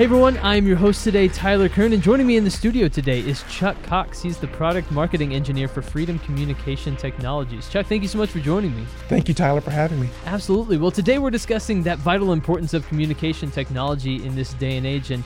Hey 0.00 0.04
everyone, 0.04 0.38
I'm 0.38 0.66
your 0.66 0.78
host 0.78 1.04
today, 1.04 1.28
Tyler 1.28 1.68
Kern, 1.68 1.92
and 1.92 2.02
joining 2.02 2.26
me 2.26 2.38
in 2.38 2.44
the 2.44 2.50
studio 2.50 2.88
today 2.88 3.20
is 3.20 3.42
Chuck 3.50 3.76
Cox. 3.82 4.22
He's 4.22 4.38
the 4.38 4.46
product 4.46 4.90
marketing 4.90 5.34
engineer 5.34 5.68
for 5.68 5.82
Freedom 5.82 6.18
Communication 6.20 6.96
Technologies. 6.96 7.68
Chuck, 7.68 7.84
thank 7.84 8.00
you 8.00 8.08
so 8.08 8.16
much 8.16 8.30
for 8.30 8.38
joining 8.38 8.74
me. 8.74 8.86
Thank 9.10 9.28
you, 9.28 9.34
Tyler, 9.34 9.60
for 9.60 9.72
having 9.72 10.00
me. 10.00 10.08
Absolutely. 10.24 10.78
Well, 10.78 10.90
today 10.90 11.18
we're 11.18 11.28
discussing 11.28 11.82
that 11.82 11.98
vital 11.98 12.32
importance 12.32 12.72
of 12.72 12.88
communication 12.88 13.50
technology 13.50 14.24
in 14.24 14.34
this 14.34 14.54
day 14.54 14.78
and 14.78 14.86
age. 14.86 15.10
And 15.10 15.22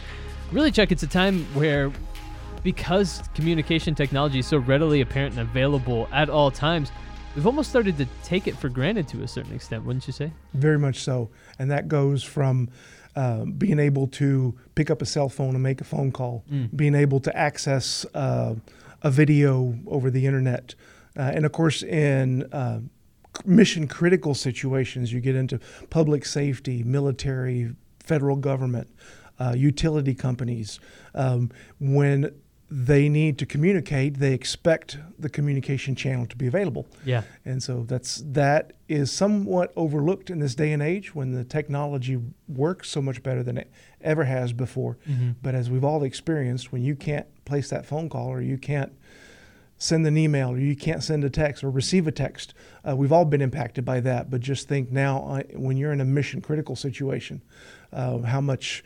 really, 0.50 0.72
Chuck, 0.72 0.90
it's 0.90 1.04
a 1.04 1.06
time 1.06 1.44
where 1.54 1.92
because 2.64 3.22
communication 3.36 3.94
technology 3.94 4.40
is 4.40 4.48
so 4.48 4.56
readily 4.56 5.02
apparent 5.02 5.38
and 5.38 5.48
available 5.48 6.08
at 6.10 6.28
all 6.28 6.50
times, 6.50 6.90
we've 7.36 7.46
almost 7.46 7.70
started 7.70 7.96
to 7.98 8.08
take 8.24 8.48
it 8.48 8.56
for 8.56 8.68
granted 8.68 9.06
to 9.06 9.22
a 9.22 9.28
certain 9.28 9.54
extent, 9.54 9.84
wouldn't 9.84 10.04
you 10.08 10.12
say? 10.12 10.32
Very 10.52 10.80
much 10.80 11.04
so. 11.04 11.30
And 11.60 11.70
that 11.70 11.86
goes 11.86 12.24
from 12.24 12.70
uh, 13.16 13.44
being 13.44 13.78
able 13.78 14.06
to 14.08 14.54
pick 14.74 14.90
up 14.90 15.02
a 15.02 15.06
cell 15.06 15.28
phone 15.28 15.54
and 15.54 15.62
make 15.62 15.80
a 15.80 15.84
phone 15.84 16.10
call, 16.10 16.44
mm. 16.50 16.74
being 16.74 16.94
able 16.94 17.20
to 17.20 17.36
access 17.36 18.04
uh, 18.14 18.54
a 19.02 19.10
video 19.10 19.78
over 19.86 20.10
the 20.10 20.26
internet. 20.26 20.74
Uh, 21.16 21.30
and 21.34 21.46
of 21.46 21.52
course, 21.52 21.82
in 21.82 22.42
uh, 22.52 22.80
mission 23.44 23.86
critical 23.86 24.34
situations, 24.34 25.12
you 25.12 25.20
get 25.20 25.36
into 25.36 25.60
public 25.90 26.24
safety, 26.24 26.82
military, 26.82 27.74
federal 28.00 28.36
government, 28.36 28.88
uh, 29.38 29.54
utility 29.56 30.14
companies. 30.14 30.80
Um, 31.14 31.50
when 31.78 32.34
they 32.70 33.08
need 33.08 33.38
to 33.38 33.46
communicate, 33.46 34.18
they 34.18 34.32
expect 34.32 34.98
the 35.18 35.28
communication 35.28 35.94
channel 35.94 36.26
to 36.26 36.36
be 36.36 36.46
available. 36.46 36.86
Yeah. 37.04 37.22
And 37.44 37.62
so 37.62 37.84
that's 37.84 38.22
that 38.26 38.72
is 38.88 39.12
somewhat 39.12 39.72
overlooked 39.76 40.30
in 40.30 40.38
this 40.38 40.54
day 40.54 40.72
and 40.72 40.82
age 40.82 41.14
when 41.14 41.32
the 41.32 41.44
technology 41.44 42.18
works 42.48 42.88
so 42.88 43.02
much 43.02 43.22
better 43.22 43.42
than 43.42 43.58
it 43.58 43.70
ever 44.00 44.24
has 44.24 44.52
before. 44.52 44.98
Mm-hmm. 45.08 45.32
But 45.42 45.54
as 45.54 45.70
we've 45.70 45.84
all 45.84 46.02
experienced, 46.02 46.72
when 46.72 46.82
you 46.82 46.96
can't 46.96 47.26
place 47.44 47.70
that 47.70 47.86
phone 47.86 48.08
call 48.08 48.28
or 48.28 48.40
you 48.40 48.56
can't 48.56 48.92
send 49.76 50.06
an 50.06 50.16
email 50.16 50.50
or 50.50 50.58
you 50.58 50.74
can't 50.74 51.02
send 51.02 51.24
a 51.24 51.30
text 51.30 51.62
or 51.62 51.70
receive 51.70 52.06
a 52.06 52.12
text, 52.12 52.54
uh, 52.88 52.96
we've 52.96 53.12
all 53.12 53.24
been 53.24 53.42
impacted 53.42 53.84
by 53.84 54.00
that. 54.00 54.30
But 54.30 54.40
just 54.40 54.68
think 54.68 54.90
now, 54.90 55.26
uh, 55.26 55.42
when 55.54 55.76
you're 55.76 55.92
in 55.92 56.00
a 56.00 56.04
mission 56.04 56.40
critical 56.40 56.76
situation, 56.76 57.42
uh, 57.92 58.18
how 58.18 58.40
much 58.40 58.82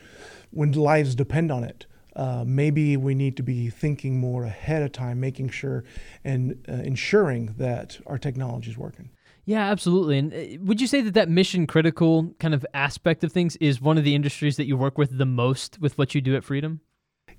when 0.50 0.72
lives 0.72 1.14
depend 1.14 1.52
on 1.52 1.62
it 1.62 1.86
uh, 2.18 2.44
maybe 2.44 2.96
we 2.96 3.14
need 3.14 3.36
to 3.36 3.42
be 3.42 3.70
thinking 3.70 4.18
more 4.18 4.44
ahead 4.44 4.82
of 4.82 4.90
time, 4.90 5.20
making 5.20 5.50
sure 5.50 5.84
and 6.24 6.62
uh, 6.68 6.72
ensuring 6.72 7.54
that 7.58 7.98
our 8.06 8.18
technology 8.18 8.70
is 8.70 8.76
working. 8.76 9.10
Yeah, 9.44 9.70
absolutely. 9.70 10.18
And 10.18 10.34
uh, 10.34 10.62
would 10.64 10.80
you 10.80 10.88
say 10.88 11.00
that 11.00 11.14
that 11.14 11.28
mission 11.28 11.66
critical 11.66 12.34
kind 12.40 12.52
of 12.54 12.66
aspect 12.74 13.22
of 13.22 13.32
things 13.32 13.56
is 13.56 13.80
one 13.80 13.96
of 13.96 14.04
the 14.04 14.14
industries 14.16 14.56
that 14.56 14.66
you 14.66 14.76
work 14.76 14.98
with 14.98 15.16
the 15.16 15.24
most 15.24 15.80
with 15.80 15.96
what 15.96 16.14
you 16.14 16.20
do 16.20 16.34
at 16.36 16.42
Freedom? 16.42 16.80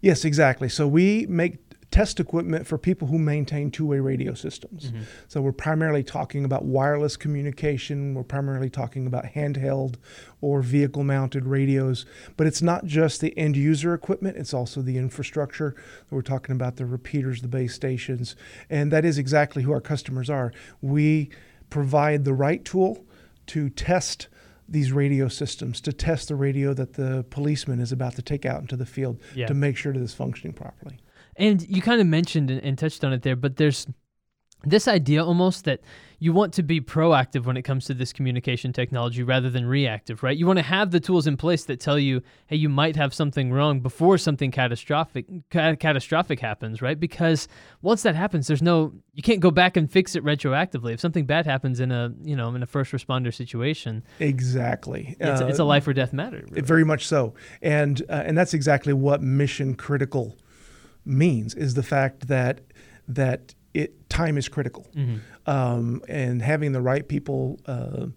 Yes, 0.02 0.23
exactly. 0.23 0.69
So 0.69 0.88
we 0.88 1.25
make 1.27 1.57
test 1.91 2.19
equipment 2.19 2.67
for 2.67 2.77
people 2.77 3.07
who 3.07 3.17
maintain 3.17 3.72
two-way 3.72 4.00
radio 4.00 4.33
systems. 4.33 4.91
Mm-hmm. 4.91 5.03
So 5.27 5.41
we're 5.41 5.51
primarily 5.51 6.03
talking 6.03 6.45
about 6.45 6.66
wireless 6.66 7.17
communication. 7.17 8.13
We're 8.13 8.23
primarily 8.23 8.69
talking 8.69 9.07
about 9.07 9.25
handheld 9.25 9.95
or 10.41 10.61
vehicle-mounted 10.61 11.45
radios. 11.45 12.05
But 12.38 12.47
it's 12.47 12.61
not 12.61 12.85
just 12.85 13.22
the 13.22 13.35
end-user 13.38 13.94
equipment; 13.94 14.38
it's 14.38 14.53
also 14.53 14.81
the 14.81 14.97
infrastructure. 14.97 15.75
We're 16.09 16.22
talking 16.22 16.53
about 16.53 16.75
the 16.75 16.85
repeaters, 16.85 17.41
the 17.41 17.47
base 17.47 17.73
stations, 17.73 18.35
and 18.69 18.91
that 18.91 19.05
is 19.05 19.17
exactly 19.17 19.63
who 19.63 19.72
our 19.72 19.81
customers 19.81 20.29
are. 20.29 20.53
We 20.81 21.29
provide 21.69 22.25
the 22.25 22.33
right 22.33 22.63
tool 22.63 23.05
to 23.47 23.69
test 23.69 24.28
these 24.67 24.91
radio 24.91 25.28
systems 25.28 25.81
to 25.81 25.91
test 25.91 26.28
the 26.28 26.35
radio 26.35 26.73
that 26.75 26.94
the 26.94 27.25
policeman 27.31 27.79
is 27.79 27.91
about 27.91 28.16
to 28.16 28.22
take 28.22 28.45
out 28.45 28.61
into 28.61 28.75
the 28.75 28.85
field 28.85 29.19
yeah. 29.33 29.47
to 29.47 29.53
make 29.53 29.75
sure 29.75 29.91
that 29.91 30.01
it's 30.01 30.13
functioning 30.13 30.53
properly. 30.53 30.99
And 31.39 31.67
you 31.67 31.81
kind 31.81 32.00
of 32.00 32.05
mentioned 32.05 32.51
and, 32.51 32.61
and 32.63 32.77
touched 32.77 33.03
on 33.03 33.13
it 33.13 33.23
there, 33.23 33.35
but 33.35 33.55
there's 33.55 33.88
this 34.66 34.88
idea 34.88 35.23
almost 35.23 35.63
that 35.66 35.79
you 36.22 36.33
want 36.33 36.53
to 36.53 36.63
be 36.63 36.81
proactive 36.81 37.45
when 37.45 37.55
it 37.55 37.61
comes 37.61 37.85
to 37.85 37.94
this 37.94 38.11
communication 38.11 38.73
technology 38.73 39.23
rather 39.23 39.49
than 39.49 39.66
reactive, 39.66 40.22
right? 40.22 40.35
You 40.35 40.45
want 40.45 40.59
to 40.59 40.63
have 40.63 40.91
the 40.91 40.99
tools 40.99 41.28
in 41.28 41.38
place 41.38 41.63
that 41.66 41.79
tell 41.79 41.97
you, 41.97 42.22
hey, 42.47 42.57
you 42.57 42.67
might 42.67 42.97
have 42.97 43.13
something 43.13 43.53
wrong 43.53 43.79
before 43.79 44.17
something 44.17 44.51
catastrophic 44.51 45.28
ca- 45.49 45.78
catastrophic 45.78 46.41
happens, 46.41 46.81
right? 46.81 46.99
Because 46.99 47.47
once 47.81 48.03
that 48.03 48.16
happens, 48.16 48.47
there's 48.47 48.61
no 48.61 48.91
you 49.13 49.23
can't 49.23 49.39
go 49.39 49.49
back 49.49 49.78
and 49.78 49.89
fix 49.89 50.13
it 50.13 50.25
retroactively. 50.25 50.94
If 50.94 50.99
something 50.99 51.25
bad 51.25 51.45
happens 51.45 51.79
in 51.79 51.94
a 51.94 52.13
you 52.22 52.35
know 52.35 52.53
in 52.53 52.61
a 52.61 52.67
first 52.67 52.91
responder 52.91 53.33
situation, 53.33 54.03
exactly, 54.19 55.16
it's, 55.22 55.41
uh, 55.41 55.47
it's 55.47 55.59
a 55.59 55.63
life 55.63 55.88
or 55.88 55.94
death 55.94 56.11
matter. 56.11 56.44
Really. 56.49 56.61
Very 56.61 56.83
much 56.83 57.07
so, 57.07 57.33
and 57.61 58.01
uh, 58.09 58.23
and 58.25 58.38
that's 58.38 58.53
exactly 58.53 58.91
what 58.91 59.23
mission 59.23 59.73
critical 59.75 60.35
means 61.09 61.56
is 61.56 61.74
the 61.74 61.84
fact 61.84 62.28
that 62.28 62.62
that 63.08 63.56
it 63.74 64.09
time 64.09 64.38
is 64.38 64.47
critical, 64.47 64.88
mm-hmm. 64.96 65.18
um, 65.50 66.02
and 66.08 66.42
having 66.42 66.72
the 66.72 66.81
right 66.81 67.08
people 67.08 67.59
uh, 67.66 68.08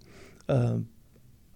uh, 0.49 0.79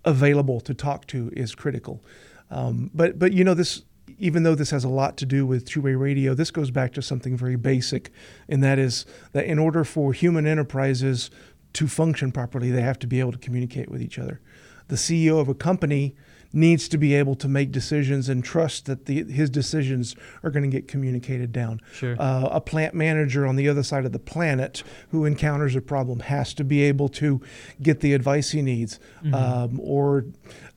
available 0.04 0.60
to 0.60 0.74
talk 0.74 1.06
to 1.08 1.30
is 1.36 1.54
critical. 1.54 2.02
Um, 2.50 2.90
but 2.94 3.18
but 3.18 3.32
you 3.32 3.44
know 3.44 3.54
this. 3.54 3.84
Even 4.18 4.44
though 4.44 4.54
this 4.54 4.70
has 4.70 4.82
a 4.82 4.88
lot 4.88 5.18
to 5.18 5.26
do 5.26 5.44
with 5.44 5.66
two-way 5.68 5.94
radio, 5.94 6.32
this 6.32 6.50
goes 6.50 6.70
back 6.70 6.92
to 6.92 7.02
something 7.02 7.36
very 7.36 7.56
basic, 7.56 8.10
and 8.48 8.64
that 8.64 8.78
is 8.78 9.04
that 9.32 9.44
in 9.44 9.58
order 9.58 9.84
for 9.84 10.14
human 10.14 10.46
enterprises 10.46 11.30
to 11.74 11.86
function 11.86 12.32
properly, 12.32 12.70
they 12.70 12.80
have 12.80 12.98
to 13.00 13.06
be 13.06 13.20
able 13.20 13.32
to 13.32 13.38
communicate 13.38 13.90
with 13.90 14.00
each 14.00 14.18
other. 14.18 14.40
The 14.88 14.96
CEO 14.96 15.38
of 15.38 15.48
a 15.48 15.54
company 15.54 16.14
needs 16.52 16.88
to 16.88 16.98
be 16.98 17.14
able 17.14 17.34
to 17.36 17.48
make 17.48 17.70
decisions 17.72 18.28
and 18.28 18.44
trust 18.44 18.86
that 18.86 19.06
the, 19.06 19.24
his 19.24 19.50
decisions 19.50 20.16
are 20.42 20.50
going 20.50 20.62
to 20.62 20.68
get 20.68 20.88
communicated 20.88 21.52
down. 21.52 21.80
Sure. 21.92 22.16
Uh, 22.18 22.48
a 22.50 22.60
plant 22.60 22.94
manager 22.94 23.46
on 23.46 23.56
the 23.56 23.68
other 23.68 23.82
side 23.82 24.04
of 24.04 24.12
the 24.12 24.18
planet 24.18 24.82
who 25.10 25.24
encounters 25.24 25.76
a 25.76 25.80
problem 25.80 26.20
has 26.20 26.54
to 26.54 26.64
be 26.64 26.82
able 26.82 27.08
to 27.08 27.40
get 27.82 28.00
the 28.00 28.14
advice 28.14 28.50
he 28.50 28.62
needs 28.62 28.98
mm-hmm. 29.22 29.34
um, 29.34 29.80
or 29.82 30.24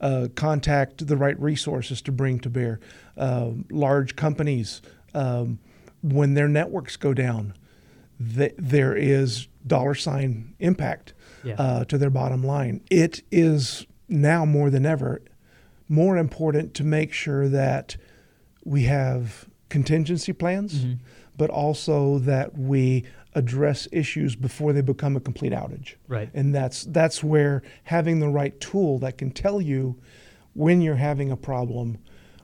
uh, 0.00 0.28
contact 0.34 1.06
the 1.06 1.16
right 1.16 1.38
resources 1.40 2.02
to 2.02 2.12
bring 2.12 2.38
to 2.40 2.50
bear. 2.50 2.80
Uh, 3.16 3.50
large 3.70 4.16
companies, 4.16 4.82
um, 5.14 5.58
when 6.02 6.34
their 6.34 6.48
networks 6.48 6.96
go 6.96 7.12
down, 7.12 7.54
th- 8.34 8.54
there 8.56 8.96
is 8.96 9.48
dollar 9.66 9.94
sign 9.94 10.54
impact 10.58 11.14
yeah. 11.42 11.54
Uh, 11.54 11.84
to 11.86 11.96
their 11.96 12.10
bottom 12.10 12.44
line. 12.44 12.82
It 12.90 13.22
is 13.30 13.86
now 14.08 14.44
more 14.44 14.68
than 14.68 14.84
ever 14.84 15.22
more 15.90 16.16
important 16.16 16.72
to 16.74 16.84
make 16.84 17.12
sure 17.12 17.48
that 17.48 17.96
we 18.64 18.84
have 18.84 19.48
contingency 19.68 20.32
plans, 20.32 20.74
mm-hmm. 20.74 20.94
but 21.36 21.50
also 21.50 22.18
that 22.20 22.56
we 22.56 23.04
address 23.34 23.88
issues 23.92 24.36
before 24.36 24.72
they 24.72 24.80
become 24.80 25.16
a 25.16 25.20
complete 25.20 25.52
outage. 25.52 25.96
Right. 26.08 26.30
And 26.32 26.54
that's 26.54 26.84
that's 26.84 27.22
where 27.22 27.62
having 27.84 28.20
the 28.20 28.28
right 28.28 28.58
tool 28.60 28.98
that 29.00 29.18
can 29.18 29.32
tell 29.32 29.60
you 29.60 30.00
when 30.54 30.80
you're 30.80 30.96
having 30.96 31.30
a 31.30 31.36
problem, 31.36 31.98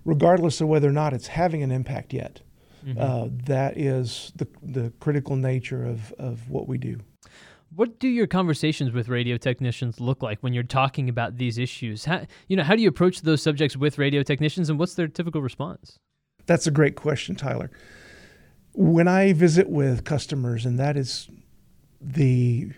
regardless 0.05 0.61
of 0.61 0.69
whether 0.69 0.89
or 0.89 0.93
not 0.93 1.13
it's 1.13 1.29
having 1.29 1.63
an 1.63 1.71
impact 1.71 2.13
yet. 2.13 2.41
Mm-hmm. 2.85 3.01
Uh, 3.01 3.29
that 3.47 3.77
is 3.79 4.33
the 4.37 4.47
the 4.63 4.93
critical 5.01 5.37
nature 5.37 5.85
of, 5.85 6.13
of 6.19 6.51
what 6.51 6.69
we 6.69 6.79
do. 6.79 6.99
What 7.77 7.99
do 7.99 8.09
your 8.09 8.27
conversations 8.27 8.93
with 8.93 9.11
radio 9.11 9.37
technicians 9.37 10.01
look 10.01 10.23
like 10.23 10.43
when 10.43 10.55
you're 10.55 10.63
talking 10.63 11.11
about 11.11 11.37
these 11.37 11.59
issues? 11.59 12.07
How, 12.07 12.23
you 12.49 12.57
know, 12.57 12.63
how 12.63 12.75
do 12.75 12.81
you 12.81 12.89
approach 12.89 13.21
those 13.21 13.43
subjects 13.43 13.77
with 13.77 13.99
radio 13.99 14.23
technicians, 14.23 14.71
and 14.71 14.79
what's 14.79 14.95
their 14.95 15.09
typical 15.09 15.43
response? 15.43 15.99
That's 16.47 16.67
a 16.67 16.71
great 16.71 16.97
question, 16.97 17.37
Tyler. 17.37 17.71
When 18.73 19.09
I 19.09 19.35
visit 19.35 19.69
with 19.69 20.05
customers, 20.05 20.65
and 20.65 20.79
that 20.79 20.97
is 20.97 21.29
the 22.01 22.73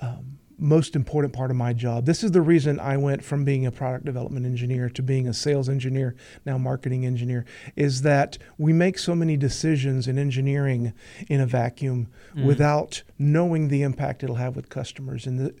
um, 0.00 0.40
most 0.62 0.94
important 0.94 1.34
part 1.34 1.50
of 1.50 1.56
my 1.56 1.72
job. 1.72 2.06
This 2.06 2.22
is 2.22 2.30
the 2.30 2.40
reason 2.40 2.78
I 2.78 2.96
went 2.96 3.24
from 3.24 3.44
being 3.44 3.66
a 3.66 3.72
product 3.72 4.04
development 4.04 4.46
engineer 4.46 4.88
to 4.90 5.02
being 5.02 5.26
a 5.26 5.34
sales 5.34 5.68
engineer, 5.68 6.14
now 6.46 6.56
marketing 6.56 7.04
engineer, 7.04 7.44
is 7.74 8.02
that 8.02 8.38
we 8.58 8.72
make 8.72 8.96
so 8.96 9.14
many 9.14 9.36
decisions 9.36 10.06
in 10.06 10.18
engineering 10.18 10.92
in 11.28 11.40
a 11.40 11.46
vacuum 11.46 12.06
mm. 12.34 12.46
without 12.46 13.02
knowing 13.18 13.68
the 13.68 13.82
impact 13.82 14.22
it'll 14.22 14.36
have 14.36 14.54
with 14.54 14.68
customers. 14.68 15.26
And 15.26 15.40
the, 15.40 15.54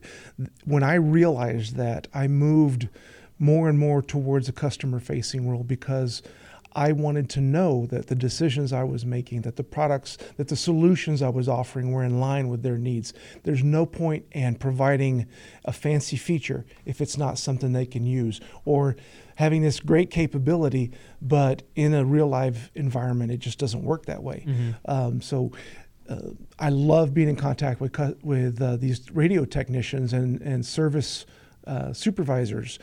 when 0.64 0.84
I 0.84 0.94
realized 0.94 1.74
that, 1.76 2.06
I 2.14 2.28
moved 2.28 2.88
more 3.40 3.68
and 3.68 3.78
more 3.78 4.02
towards 4.02 4.48
a 4.48 4.52
customer 4.52 5.00
facing 5.00 5.50
role 5.50 5.64
because 5.64 6.22
I 6.74 6.92
wanted 6.92 7.28
to 7.30 7.40
know 7.40 7.86
that 7.86 8.06
the 8.06 8.14
decisions 8.14 8.72
I 8.72 8.84
was 8.84 9.04
making, 9.04 9.42
that 9.42 9.56
the 9.56 9.64
products, 9.64 10.16
that 10.36 10.48
the 10.48 10.56
solutions 10.56 11.22
I 11.22 11.28
was 11.28 11.48
offering 11.48 11.92
were 11.92 12.02
in 12.02 12.18
line 12.20 12.48
with 12.48 12.62
their 12.62 12.78
needs. 12.78 13.12
There's 13.42 13.62
no 13.62 13.86
point 13.86 14.24
in 14.32 14.54
providing 14.56 15.26
a 15.64 15.72
fancy 15.72 16.16
feature 16.16 16.64
if 16.84 17.00
it's 17.00 17.18
not 17.18 17.38
something 17.38 17.72
they 17.72 17.86
can 17.86 18.06
use 18.06 18.40
or 18.64 18.96
having 19.36 19.62
this 19.62 19.80
great 19.80 20.10
capability, 20.10 20.92
but 21.20 21.62
in 21.74 21.94
a 21.94 22.04
real 22.04 22.28
life 22.28 22.70
environment, 22.74 23.32
it 23.32 23.38
just 23.38 23.58
doesn't 23.58 23.84
work 23.84 24.06
that 24.06 24.22
way. 24.22 24.44
Mm-hmm. 24.46 24.70
Um, 24.86 25.20
so 25.20 25.52
uh, 26.08 26.30
I 26.58 26.68
love 26.68 27.14
being 27.14 27.28
in 27.28 27.36
contact 27.36 27.80
with 27.80 27.98
with 28.22 28.60
uh, 28.60 28.76
these 28.76 29.10
radio 29.12 29.44
technicians 29.44 30.12
and 30.12 30.40
and 30.42 30.64
service 30.64 31.26
uh, 31.66 31.92
supervisors. 31.92 32.78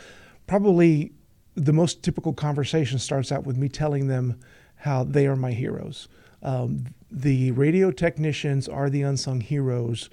Probably 0.47 1.11
the 1.59 1.73
most 1.73 2.03
typical 2.03 2.33
conversation 2.33 2.99
starts 2.99 3.31
out 3.31 3.45
with 3.45 3.57
me 3.57 3.69
telling 3.69 4.07
them 4.07 4.39
how 4.75 5.03
they 5.03 5.27
are 5.27 5.35
my 5.35 5.51
heroes. 5.51 6.07
Um, 6.41 6.85
the 7.11 7.51
radio 7.51 7.91
technicians 7.91 8.67
are 8.67 8.89
the 8.89 9.01
unsung 9.01 9.41
heroes 9.41 10.09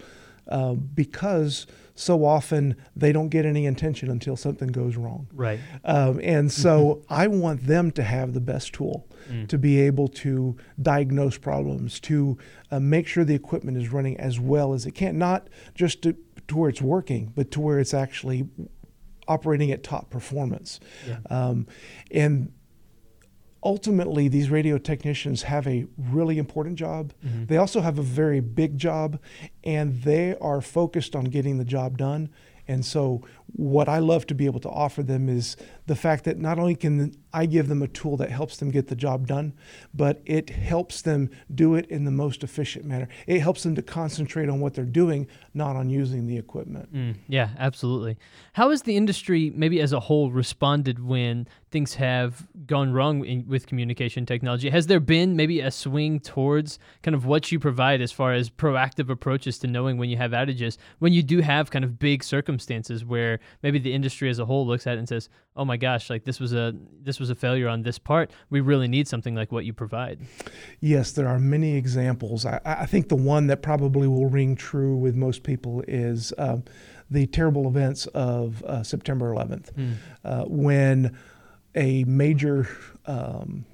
uh, 0.49 0.75
because 0.75 1.67
so 1.95 2.25
often 2.25 2.77
they 2.95 3.13
don't 3.13 3.29
get 3.29 3.47
any 3.47 3.67
attention 3.67 4.11
until 4.11 4.37
something 4.37 4.69
goes 4.69 4.97
wrong. 4.97 5.29
Right. 5.33 5.61
Um, 5.85 6.21
and 6.23 6.51
so 6.53 7.03
I 7.09 7.27
want 7.27 7.67
them 7.67 7.91
to 7.93 8.03
have 8.03 8.35
the 8.35 8.41
best 8.41 8.73
tool 8.73 9.07
to 9.49 9.59
be 9.59 9.81
able 9.81 10.07
to 10.09 10.57
diagnose 10.81 11.37
problems, 11.37 11.99
to 12.01 12.39
uh, 12.71 12.79
make 12.79 13.09
sure 13.09 13.25
the 13.25 13.35
equipment 13.35 13.77
is 13.77 13.89
running 13.93 14.19
as 14.21 14.39
well 14.39 14.73
as 14.73 14.87
it 14.87 14.93
can, 14.93 15.19
not 15.19 15.49
just 15.75 16.03
to, 16.03 16.17
to 16.47 16.57
where 16.57 16.69
it's 16.69 16.83
working, 16.83 17.33
but 17.35 17.51
to 17.51 17.61
where 17.61 17.81
it's 17.81 17.95
actually 17.95 18.49
operating 19.29 19.71
at 19.71 19.83
top 19.83 20.11
performance. 20.11 20.81
Yeah. 21.07 21.19
Um, 21.31 21.67
and 22.11 22.53
ultimately, 23.63 24.29
these 24.29 24.51
radio 24.51 24.79
technicians 24.79 25.43
have 25.43 25.67
a 25.67 25.87
really 25.99 26.39
important 26.39 26.77
job. 26.77 27.13
They 27.47 27.57
also 27.57 27.81
have 27.81 27.99
a 27.99 28.03
very 28.03 28.41
big 28.41 28.79
job, 28.79 29.19
and 29.65 30.03
they 30.03 30.37
are 30.41 30.61
focused 30.61 31.17
on 31.17 31.25
getting 31.25 31.59
the 31.59 31.65
job 31.65 31.99
done. 31.99 32.31
And 32.69 32.85
so, 32.85 33.23
what 33.47 33.89
I 33.89 33.99
love 33.99 34.27
to 34.29 34.35
be 34.35 34.47
able 34.47 34.61
to 34.61 34.69
offer 34.69 35.03
them 35.03 35.29
is 35.29 35.57
the 35.87 35.97
fact 35.97 36.25
that 36.25 36.39
not 36.39 36.59
only 36.59 36.75
can 36.75 37.15
I 37.33 37.45
give 37.45 37.69
them 37.69 37.83
a 37.83 37.89
tool 37.89 38.17
that 38.17 38.31
helps 38.31 38.57
them 38.57 38.71
get 38.71 38.89
the 38.89 38.97
job 38.97 39.27
done, 39.27 39.53
but 39.93 40.23
it 40.25 40.49
helps 40.49 41.03
them 41.03 41.29
do 41.55 41.75
it 41.75 41.87
in 41.91 42.05
the 42.05 42.11
most 42.11 42.43
efficient 42.43 42.87
manner. 42.87 43.09
It 43.27 43.41
helps 43.41 43.63
them 43.63 43.75
to 43.75 43.83
concentrate 43.83 44.49
on 44.49 44.61
what 44.61 44.73
they're 44.73 44.85
doing, 44.85 45.29
not 45.53 45.77
on 45.77 45.91
using 45.91 46.27
the 46.27 46.39
equipment. 46.39 46.93
Mm, 46.95 47.17
yeah, 47.29 47.51
absolutely. 47.59 48.17
How 48.55 48.71
has 48.71 48.83
the 48.83 48.97
industry, 48.97 49.53
maybe 49.55 49.83
as 49.83 49.93
a 49.93 50.01
whole, 50.01 50.31
responded 50.31 51.05
when 51.05 51.47
things 51.71 51.95
have 51.95 52.49
gone 52.67 52.95
wrong 52.95 53.23
in, 53.27 53.47
with 53.47 53.67
communication 53.67 54.25
technology? 54.25 54.71
Has 54.71 54.87
there 54.87 55.01
been 55.01 55.37
maybe 55.37 55.61
a 55.61 55.71
swing 55.71 56.21
towards 56.21 56.79
kind 57.03 57.15
of 57.15 57.27
what 57.27 57.53
you 57.53 57.59
provide 57.61 58.01
as 58.01 58.13
far 58.13 58.33
as 58.33 58.49
proactive 58.49 59.11
approaches 59.11 59.59
to 59.59 59.67
knowing 59.67 59.99
when 59.99 60.09
you 60.09 60.17
have 60.17 60.31
outages, 60.31 60.79
when 61.01 61.13
you 61.13 61.23
do 61.23 61.43
have 61.43 61.71
kind 61.71 61.85
of 61.85 61.99
big 61.99 62.25
circumstances 62.25 63.05
where 63.05 63.41
maybe 63.63 63.79
the 63.79 63.93
industry 63.93 64.31
as 64.31 64.39
a 64.39 64.47
whole 64.47 64.67
looks 64.67 64.87
at 64.87 64.95
it 64.95 65.01
and 65.01 65.09
says, 65.09 65.29
"Oh 65.55 65.67
my 65.67 65.76
gosh, 65.77 66.11
like 66.11 66.25
this 66.25 66.41
was 66.41 66.53
a 66.53 66.75
this 67.03 67.21
was 67.21 67.31
a 67.31 67.35
failure 67.35 67.69
on 67.69 67.83
this 67.83 67.99
part. 67.99 68.31
We 68.51 68.61
really 68.61 68.89
need 68.89 69.09
something 69.09 69.35
like 69.35 69.53
what 69.53 69.65
you 69.65 69.73
provide." 69.73 70.21
Yes, 70.81 71.13
there 71.13 71.29
are 71.29 71.39
many 71.39 71.77
examples. 71.77 72.45
I, 72.45 72.61
I 72.65 72.87
think 72.87 73.09
the 73.09 73.17
one 73.17 73.47
that 73.49 73.63
probably 73.63 74.09
will 74.09 74.27
ring 74.27 74.57
true 74.57 74.97
with 74.97 75.15
most 75.15 75.43
people 75.43 75.83
is 75.87 76.33
um, 76.39 76.65
the 77.11 77.27
terrible 77.27 77.69
events 77.69 78.07
of 78.09 78.63
uh, 78.65 78.83
September 78.83 79.33
11th, 79.33 79.71
uh, 80.25 80.45
when 80.45 81.17
a 81.75 82.05
major 82.05 82.69
um, 83.07 83.65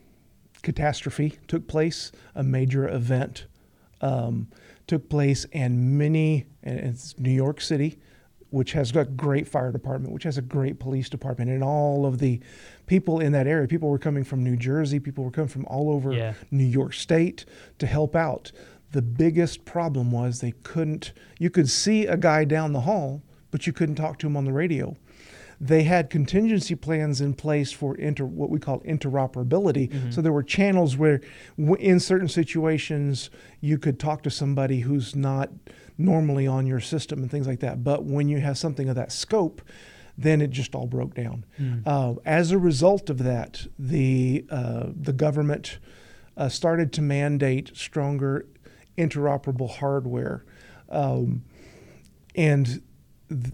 catastrophe 0.62 1.38
took 1.48 1.66
place, 1.66 2.12
a 2.34 2.43
major 2.43 2.88
event 2.88 3.46
um, 4.00 4.48
took 4.87 5.08
place, 5.08 5.46
and 5.52 5.98
many, 5.98 6.46
and 6.62 6.78
it's 6.81 7.19
New 7.19 7.31
York 7.31 7.60
City, 7.60 7.98
which 8.52 8.72
has 8.72 8.93
got 8.93 9.16
great 9.16 9.49
fire 9.49 9.72
department, 9.72 10.12
which 10.12 10.25
has 10.25 10.37
a 10.37 10.43
great 10.43 10.78
police 10.78 11.08
department, 11.08 11.50
and 11.50 11.64
all 11.64 12.04
of 12.04 12.19
the 12.19 12.38
people 12.87 13.19
in 13.19 13.32
that 13.32 13.46
area. 13.46 13.66
People 13.66 13.88
were 13.88 13.99
coming 13.99 14.25
from 14.25 14.44
New 14.44 14.56
Jersey, 14.56 15.00
people 15.00 15.25
were 15.25 15.31
coming 15.31 15.49
from 15.49 15.64
all 15.66 15.90
over 15.90 16.12
Yeah. 16.12 16.34
New 16.50 16.64
York 16.64 16.93
State 16.93 17.46
to 17.78 17.87
help 17.87 18.14
out. 18.14 18.52
The 18.93 19.00
biggest 19.00 19.64
problem 19.64 20.12
was 20.12 20.40
they 20.40 20.52
couldn't. 20.64 21.12
You 21.38 21.49
could 21.49 21.70
see 21.70 22.04
a 22.06 22.19
guy 22.19 22.44
down 22.44 22.75
the 22.75 22.82
hall, 22.82 23.22
but 23.50 23.66
you 23.66 23.72
couldn't 23.72 23.94
talk 23.94 24.19
to 24.19 24.26
him 24.26 24.37
on 24.37 24.44
the 24.44 24.52
radio. 24.52 24.96
They 25.58 25.84
had 25.84 26.10
contingency 26.10 26.75
plans 26.75 27.20
in 27.22 27.32
place 27.34 27.72
for 27.72 27.94
inter, 27.94 28.25
what 28.26 28.50
we 28.50 28.58
call 28.58 28.81
interoperability. 28.81 29.88
Mm-hmm. 29.90 30.10
So 30.10 30.20
there 30.20 30.32
were 30.32 30.43
channels 30.43 30.96
where, 30.98 31.20
w- 31.56 31.76
in 31.76 32.00
certain 32.00 32.28
situations, 32.28 33.31
you 33.60 33.78
could 33.78 33.98
talk 33.98 34.22
to 34.25 34.31
somebody 34.31 34.81
who's 34.81 35.14
not 35.16 35.50
normally 35.99 36.47
on 36.47 36.67
your 36.67 36.81
system 36.81 37.21
and 37.23 37.31
things 37.31 37.47
like 37.47 37.61
that. 37.61 37.83
But 37.85 38.05
when 38.05 38.29
you 38.29 38.39
have 38.41 38.56
something 38.59 38.89
of 38.89 38.97
that 38.97 39.12
scope, 39.12 39.62
then 40.19 40.41
it 40.41 40.50
just 40.50 40.75
all 40.75 40.87
broke 40.87 41.15
down. 41.15 41.44
Uh, 41.87 42.15
as 42.25 42.50
a 42.50 42.59
result 42.59 43.09
of 43.11 43.19
that, 43.19 43.67
the 43.79 44.44
uh, 44.50 44.87
the 44.94 45.12
government 45.12 45.79
uh, 46.37 46.49
started 46.49 46.93
to 46.94 47.03
mandate 47.03 47.73
stronger 47.75 48.47
interoperable 48.99 49.71
hardware, 49.71 50.44
um, 50.91 51.43
and 52.35 52.83
th- 53.31 53.53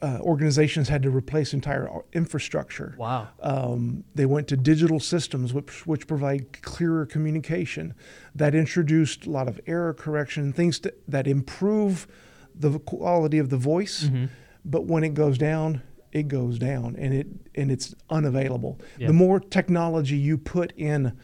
uh, 0.00 0.18
organizations 0.20 0.88
had 0.88 1.02
to 1.02 1.10
replace 1.10 1.52
entire 1.54 1.88
infrastructure. 2.12 2.94
Wow. 2.96 3.28
Um, 3.42 4.04
they 4.14 4.26
went 4.26 4.48
to 4.48 4.56
digital 4.56 5.00
systems, 5.00 5.52
which, 5.52 5.86
which 5.86 6.06
provide 6.06 6.62
clearer 6.62 7.06
communication. 7.06 7.94
That 8.34 8.54
introduced 8.54 9.26
a 9.26 9.30
lot 9.30 9.48
of 9.48 9.60
error 9.66 9.94
correction, 9.94 10.52
things 10.52 10.78
to, 10.80 10.94
that 11.08 11.26
improve 11.26 12.06
the 12.54 12.78
quality 12.78 13.38
of 13.38 13.50
the 13.50 13.56
voice. 13.56 14.04
Mm-hmm. 14.04 14.26
But 14.64 14.84
when 14.84 15.04
it 15.04 15.14
goes 15.14 15.38
down, 15.38 15.82
it 16.12 16.28
goes 16.28 16.58
down, 16.58 16.96
and 16.96 17.12
it 17.12 17.26
and 17.54 17.70
it's 17.70 17.94
unavailable. 18.08 18.80
Yeah. 18.98 19.08
The 19.08 19.12
more 19.12 19.40
technology 19.40 20.16
you 20.16 20.38
put 20.38 20.72
in 20.76 21.18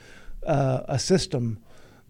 uh, 0.46 0.82
a 0.88 0.98
system, 0.98 1.58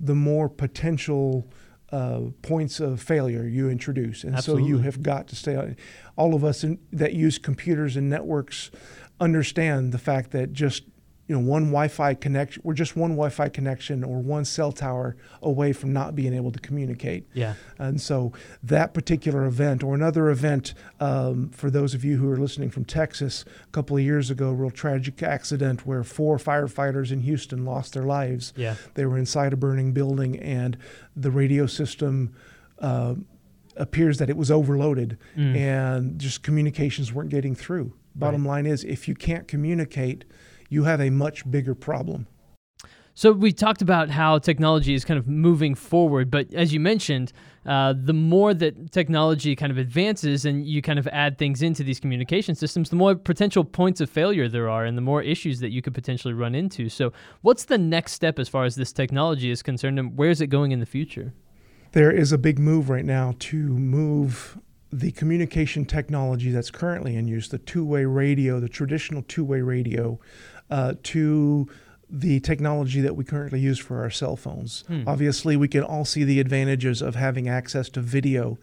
the 0.01 0.15
more 0.15 0.49
potential 0.49 1.49
uh, 1.95 2.21
points 2.43 2.81
of 2.81 3.01
failure 3.01 3.45
you 3.45 3.71
introduce, 3.71 4.25
and 4.25 4.43
so 4.43 4.57
you 4.57 4.79
have 4.79 5.01
got 5.01 5.29
to 5.29 5.37
stay 5.37 5.55
on. 5.55 5.77
All 6.17 6.35
of 6.35 6.43
us 6.43 6.65
in, 6.65 6.81
that 6.93 7.13
use 7.13 7.39
computers 7.39 7.97
and 7.97 8.11
networks 8.11 8.73
understand 9.21 9.93
the 9.93 9.99
fact 9.99 10.33
that 10.33 10.53
just 10.53 10.83
you 11.27 11.35
know 11.35 11.41
one 11.41 11.65
Wi-Fi 11.67 12.15
connection, 12.15 12.63
we're 12.65 12.75
just 12.75 12.97
one 12.97 13.13
Wi-Fi 13.13 13.49
connection 13.49 14.05
or 14.05 14.21
one 14.21 14.45
cell 14.45 14.73
tower 14.73 15.17
away 15.43 15.73
from 15.73 15.93
not 15.93 16.15
being 16.15 16.35
able 16.35 16.53
to 16.53 16.59
communicate. 16.59 17.27
Yeah. 17.33 17.55
And 17.79 18.01
so 18.01 18.33
that 18.63 18.93
particular 18.93 19.45
event, 19.45 19.83
or 19.83 19.95
another 19.95 20.29
event, 20.29 20.75
um, 21.01 21.49
for 21.51 21.71
those 21.71 21.95
of 21.95 22.05
you 22.05 22.19
who 22.19 22.31
are 22.31 22.37
listening 22.37 22.71
from 22.71 22.85
Texas, 22.85 23.45
a 23.63 23.71
couple 23.71 23.97
of 23.97 24.03
years 24.03 24.31
ago, 24.31 24.51
real 24.53 24.71
tragic 24.71 25.23
accident 25.23 25.87
where 25.87 26.05
four 26.05 26.37
firefighters 26.37 27.11
in 27.11 27.21
Houston 27.21 27.65
lost 27.65 27.95
their 27.95 28.05
lives. 28.05 28.53
Yeah. 28.57 28.75
They 28.95 29.07
were 29.07 29.17
inside 29.17 29.53
a 29.53 29.57
burning 29.57 29.93
building, 29.93 30.39
and 30.39 30.77
the 31.17 31.31
radio 31.31 31.67
system. 31.67 32.35
Uh, 32.79 33.15
appears 33.77 34.19
that 34.19 34.31
it 34.31 34.37
was 34.37 34.53
overloaded 34.53 35.19
and 35.57 36.17
just 36.17 36.45
communications 36.45 37.13
weren't 37.13 37.31
getting 37.31 37.57
through. 37.57 37.93
Bottom 38.15 38.45
line 38.47 38.67
is, 38.67 38.85
if 38.85 39.09
you 39.09 39.17
can't 39.17 39.49
communicate, 39.49 40.25
you 40.69 40.85
have 40.85 41.01
a 41.01 41.11
much 41.11 41.49
bigger 41.51 41.75
problem. 41.75 42.27
So 43.17 43.31
we 43.31 43.53
talked 43.53 43.81
about 43.81 44.11
how 44.11 44.39
technology 44.41 44.93
is 44.93 45.05
kind 45.05 45.19
of 45.19 45.29
moving 45.29 45.77
forward, 45.77 46.33
but 46.33 46.53
as 46.53 46.75
you 46.75 46.81
mentioned, 46.81 47.33
uh, 47.65 47.95
the 47.97 48.13
more 48.13 48.53
that 48.55 48.91
technology 48.91 49.55
kind 49.55 49.71
of 49.71 49.79
advances 49.79 50.45
and 50.45 50.67
you 50.67 50.83
kind 50.83 50.99
of 50.99 51.07
add 51.09 51.39
things 51.39 51.63
into 51.63 51.85
these 51.85 52.01
communication 52.01 52.57
systems, 52.57 52.91
the 52.91 52.97
more 52.97 53.15
potential 53.15 53.65
points 53.65 54.01
of 54.01 54.11
failure 54.11 54.49
there 54.49 54.69
are, 54.69 54.85
and 54.85 54.99
the 54.99 55.03
more 55.03 55.23
issues 55.23 55.61
that 55.61 55.71
you 55.71 55.81
could 55.81 55.95
potentially 55.95 56.35
run 56.35 56.57
into. 56.57 56.89
So, 56.89 57.13
what's 57.43 57.67
the 57.67 57.79
next 57.79 58.13
step 58.13 58.41
as 58.41 58.49
far 58.49 58.65
as 58.65 58.75
this 58.75 58.93
technology 58.93 59.49
is 59.49 59.63
concerned, 59.63 60.01
and 60.01 60.17
where 60.17 60.31
is 60.31 60.41
it 60.41 60.49
going 60.49 60.73
in 60.73 60.81
the 60.81 60.87
future? 60.87 61.33
There 61.93 62.11
is 62.11 62.33
a 62.33 62.39
big 62.39 62.59
move 62.59 62.91
right 62.91 63.05
now 63.05 63.37
to 63.39 63.57
move 63.57 64.59
the 64.95 65.11
communication 65.11 65.85
technology 65.85 66.51
that's 66.51 66.71
currently 66.71 67.17
in 67.17 67.27
use, 67.27 67.49
the 67.49 67.59
two 67.59 67.85
way 67.85 68.05
radio, 68.05 68.61
the 68.61 68.69
traditional 68.69 69.23
two 69.23 69.45
way 69.45 69.61
radio, 69.61 70.19
uh, 70.71 70.95
to 71.03 71.69
the 72.11 72.39
technology 72.41 73.01
that 73.01 73.17
we 73.17 73.25
currently 73.25 73.59
use 73.59 73.79
for 73.79 74.03
our 74.03 74.11
cell 74.11 74.37
phones. 74.37 74.85
Obviously, 75.07 75.57
we 75.57 75.69
can 75.69 75.83
all 75.83 76.05
see 76.05 76.23
the 76.23 76.39
advantages 76.39 77.03
of 77.03 77.15
having 77.15 77.49
access 77.49 77.89
to 77.91 78.01
video 78.01 78.59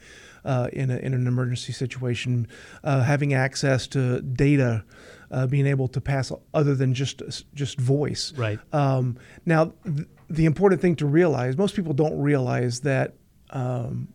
uh, 0.46 0.70
in, 0.74 0.90
a, 0.90 0.98
in 0.98 1.14
an 1.14 1.28
emergency 1.28 1.74
situation, 1.74 2.48
uh, 2.84 3.04
having 3.04 3.34
access 3.34 3.88
to 3.88 4.22
data, 4.22 4.84
uh, 5.32 5.48
being 5.48 5.68
able 5.68 5.88
to 5.88 6.02
pass 6.02 6.32
other 6.54 6.76
than 6.76 6.94
just 6.94 7.22
just 7.54 7.80
voice. 7.80 8.34
Right. 8.38 8.60
Um, 8.74 9.18
now, 9.46 9.74
th- 9.84 10.08
the 10.30 10.46
important 10.46 10.82
thing 10.82 10.96
to 10.98 11.06
realize, 11.06 11.58
most 11.58 11.76
people 11.76 11.94
don't 11.94 12.20
realize 12.20 12.82
that 12.82 13.16
um, 13.50 14.08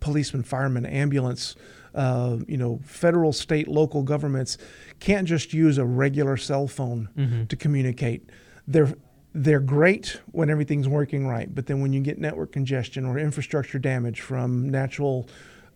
policemen, 0.00 0.42
firemen, 0.42 0.84
ambulance 0.86 1.56
uh, 1.94 2.38
you 2.48 2.56
know, 2.56 2.80
federal, 2.84 3.32
state, 3.32 3.68
local 3.68 4.02
governments 4.02 4.58
can't 5.00 5.26
just 5.28 5.52
use 5.52 5.78
a 5.78 5.84
regular 5.84 6.36
cell 6.36 6.66
phone 6.66 7.08
Mm-hmm. 7.16 7.44
to 7.46 7.56
communicate. 7.56 8.28
They're 8.66 8.94
they're 9.34 9.60
great 9.60 10.20
when 10.32 10.50
everything's 10.50 10.88
working 10.88 11.26
right, 11.26 11.54
but 11.54 11.66
then 11.66 11.80
when 11.80 11.92
you 11.94 12.00
get 12.02 12.18
network 12.18 12.52
congestion 12.52 13.06
or 13.06 13.18
infrastructure 13.18 13.78
damage 13.78 14.20
from 14.20 14.68
natural 14.68 15.26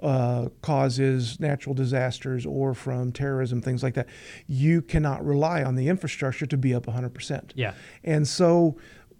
uh, 0.02 0.50
causes, 0.60 1.40
natural 1.40 1.74
disasters, 1.74 2.44
or 2.44 2.74
from 2.74 3.12
terrorism, 3.12 3.62
things 3.62 3.82
like 3.82 3.94
that, 3.94 4.06
you 4.46 4.82
cannot 4.82 5.24
rely 5.24 5.62
on 5.64 5.74
the 5.74 5.88
infrastructure 5.88 6.44
to 6.44 6.56
be 6.58 6.74
up 6.74 6.84
100%. 6.84 7.52
Yeah. 7.54 7.72
And 8.04 8.28
so 8.28 8.76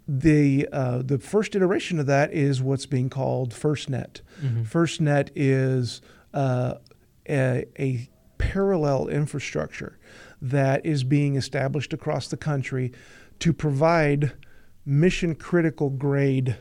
the 0.06 0.68
uh, 0.72 1.00
the 1.02 1.18
first 1.18 1.56
iteration 1.56 1.98
of 1.98 2.04
that 2.06 2.32
is 2.32 2.60
what's 2.62 2.84
being 2.86 3.08
called 3.08 3.52
FirstNet. 3.54 4.20
FirstNet 4.64 5.30
is 5.34 6.02
uh, 6.36 6.74
a, 7.28 7.64
a 7.78 8.08
parallel 8.38 9.08
infrastructure 9.08 9.98
that 10.40 10.84
is 10.84 11.02
being 11.02 11.34
established 11.34 11.92
across 11.92 12.28
the 12.28 12.36
country 12.36 12.92
to 13.40 13.52
provide 13.52 14.32
mission 14.84 15.34
critical 15.34 15.90
grade 15.90 16.56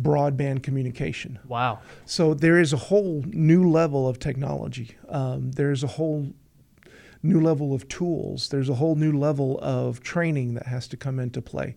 broadband 0.00 0.62
communication. 0.62 1.38
Wow. 1.48 1.80
So 2.04 2.34
there 2.34 2.60
is 2.60 2.72
a 2.72 2.76
whole 2.76 3.24
new 3.26 3.68
level 3.68 4.06
of 4.06 4.18
technology. 4.18 4.96
Um, 5.08 5.52
there's 5.52 5.82
a 5.82 5.88
whole 5.88 6.32
new 7.22 7.40
level 7.40 7.74
of 7.74 7.88
tools. 7.88 8.50
There's 8.50 8.68
a 8.68 8.74
whole 8.74 8.94
new 8.94 9.12
level 9.12 9.58
of 9.62 10.00
training 10.00 10.54
that 10.54 10.66
has 10.66 10.86
to 10.88 10.96
come 10.96 11.18
into 11.18 11.42
play. 11.42 11.76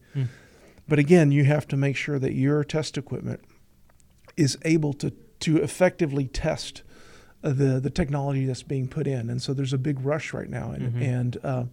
But 0.88 1.00
again, 1.00 1.32
you 1.32 1.46
have 1.46 1.68
to 1.70 1.78
make 1.78 1.96
sure 1.96 2.20
that 2.20 2.34
your 2.34 2.64
test 2.64 2.98
equipment 2.98 3.40
is 4.36 4.58
able 4.64 4.94
to 4.94 5.14
to 5.40 5.58
effectively 5.58 6.26
test 6.26 6.84
the 7.52 7.80
the 7.80 7.90
technology 7.90 8.46
that's 8.46 8.64
being 8.64 8.88
put 8.88 9.06
in. 9.08 9.30
And 9.30 9.42
so 9.42 9.54
there's 9.54 9.74
a 9.74 9.78
big 9.78 10.00
rush 10.00 10.34
right 10.34 10.50
now, 10.50 10.72
and 10.72 11.04
and 11.04 11.38
uh, 11.44 11.64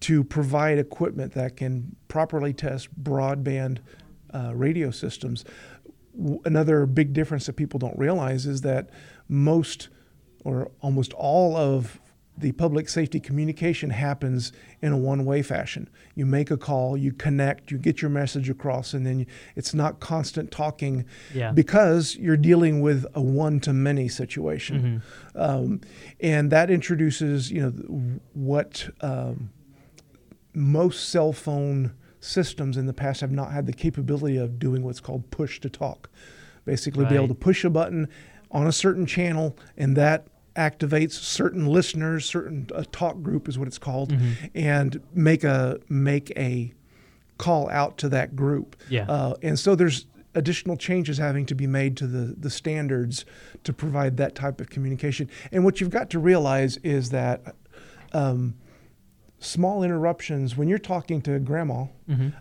to 0.00 0.22
provide 0.24 0.78
equipment 0.78 1.32
that 1.32 1.56
can 1.56 1.96
properly 2.08 2.52
test 2.52 2.88
broadband 3.02 3.78
uh, 4.34 4.52
radio 4.54 4.90
systems. 4.90 5.44
W- 6.18 6.40
Another 6.44 6.84
big 6.86 7.12
difference 7.14 7.46
that 7.46 7.54
people 7.54 7.78
don't 7.78 7.98
realize 7.98 8.44
is 8.46 8.60
that 8.62 8.90
most 9.28 9.88
or 10.44 10.70
almost 10.80 11.12
all 11.14 11.56
of 11.56 12.00
the 12.36 12.52
public 12.52 12.88
safety 12.88 13.20
communication 13.20 13.90
happens 13.90 14.52
in 14.80 14.90
a 14.92 14.96
one-way 14.96 15.42
fashion. 15.42 15.88
You 16.14 16.24
make 16.24 16.50
a 16.50 16.56
call, 16.56 16.96
you 16.96 17.12
connect, 17.12 17.70
you 17.70 17.76
get 17.76 18.00
your 18.00 18.10
message 18.10 18.48
across, 18.48 18.94
and 18.94 19.04
then 19.06 19.20
you, 19.20 19.26
it's 19.54 19.74
not 19.74 20.00
constant 20.00 20.50
talking 20.50 21.04
Yeah. 21.34 21.52
because 21.52 22.16
you're 22.16 22.38
dealing 22.38 22.80
with 22.80 23.04
a 23.14 23.20
one-to-many 23.20 24.08
situation, 24.08 25.02
um, 25.34 25.80
and 26.20 26.50
that 26.50 26.70
introduces, 26.70 27.50
you 27.50 27.60
know, 27.60 28.20
what 28.32 28.88
um, 29.02 29.50
most 30.54 31.10
cell 31.10 31.32
phone 31.32 31.92
systems 32.18 32.76
in 32.76 32.86
the 32.86 32.92
past 32.94 33.20
have 33.20 33.32
not 33.32 33.52
had 33.52 33.66
the 33.66 33.72
capability 33.72 34.36
of 34.38 34.58
doing 34.58 34.82
what's 34.82 35.00
called 35.00 35.30
push 35.30 35.60
to 35.60 35.68
talk. 35.68 36.08
Basically, 36.64 37.04
be 37.04 37.14
able 37.16 37.28
to 37.28 37.34
push 37.34 37.64
a 37.64 37.70
button 37.70 38.08
on 38.50 38.66
a 38.66 38.72
certain 38.72 39.04
channel, 39.06 39.56
and 39.76 39.96
that 39.96 40.28
activates 40.56 41.12
certain 41.12 41.66
listeners, 41.66 42.24
certain 42.24 42.68
a 42.74 42.84
talk 42.84 43.22
group 43.22 43.48
is 43.48 43.58
what 43.58 43.68
it's 43.68 43.78
called, 43.78 44.12
and 44.54 45.00
make 45.14 45.44
a 45.44 45.78
make 45.88 46.30
a 46.36 46.72
call 47.38 47.68
out 47.70 47.98
to 47.98 48.08
that 48.10 48.36
group. 48.36 48.76
Yeah. 48.88 49.06
Uh, 49.08 49.34
and 49.42 49.58
so 49.58 49.74
there's 49.74 50.06
additional 50.34 50.76
changes 50.76 51.18
having 51.18 51.44
to 51.46 51.54
be 51.54 51.66
made 51.66 51.96
to 51.98 52.06
the, 52.06 52.34
the 52.38 52.50
standards 52.50 53.24
to 53.64 53.72
provide 53.72 54.16
that 54.16 54.34
type 54.34 54.60
of 54.60 54.70
communication. 54.70 55.28
And 55.50 55.64
what 55.64 55.80
you've 55.80 55.90
got 55.90 56.08
to 56.10 56.18
realize 56.18 56.78
is 56.78 57.10
that 57.10 57.54
um, 58.12 58.54
small 59.38 59.82
interruptions, 59.82 60.56
when 60.56 60.68
you're 60.68 60.78
talking 60.78 61.20
to 61.22 61.38
grandma 61.38 61.86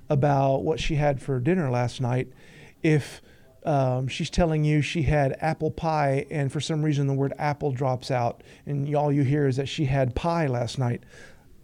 about 0.10 0.64
what 0.64 0.80
she 0.80 0.96
had 0.96 1.22
for 1.22 1.40
dinner 1.40 1.70
last 1.70 2.00
night, 2.00 2.28
if 2.84 3.22
um, 3.66 4.08
she's 4.08 4.30
telling 4.30 4.64
you 4.64 4.82
she 4.82 5.04
had 5.04 5.38
apple 5.40 5.72
pie 5.72 6.26
and 6.32 6.52
for 6.52 6.60
some 6.60 6.82
reason 6.82 7.08
the 7.08 7.14
word 7.14 7.34
apple 7.38 7.72
drops 7.72 8.10
out 8.10 8.44
and 8.66 8.96
all 8.96 9.12
you 9.12 9.24
hear 9.24 9.48
is 9.48 9.56
that 9.58 9.68
she 9.68 9.86
had 9.86 10.16
pie 10.16 10.48
last 10.48 10.80
night, 10.80 11.04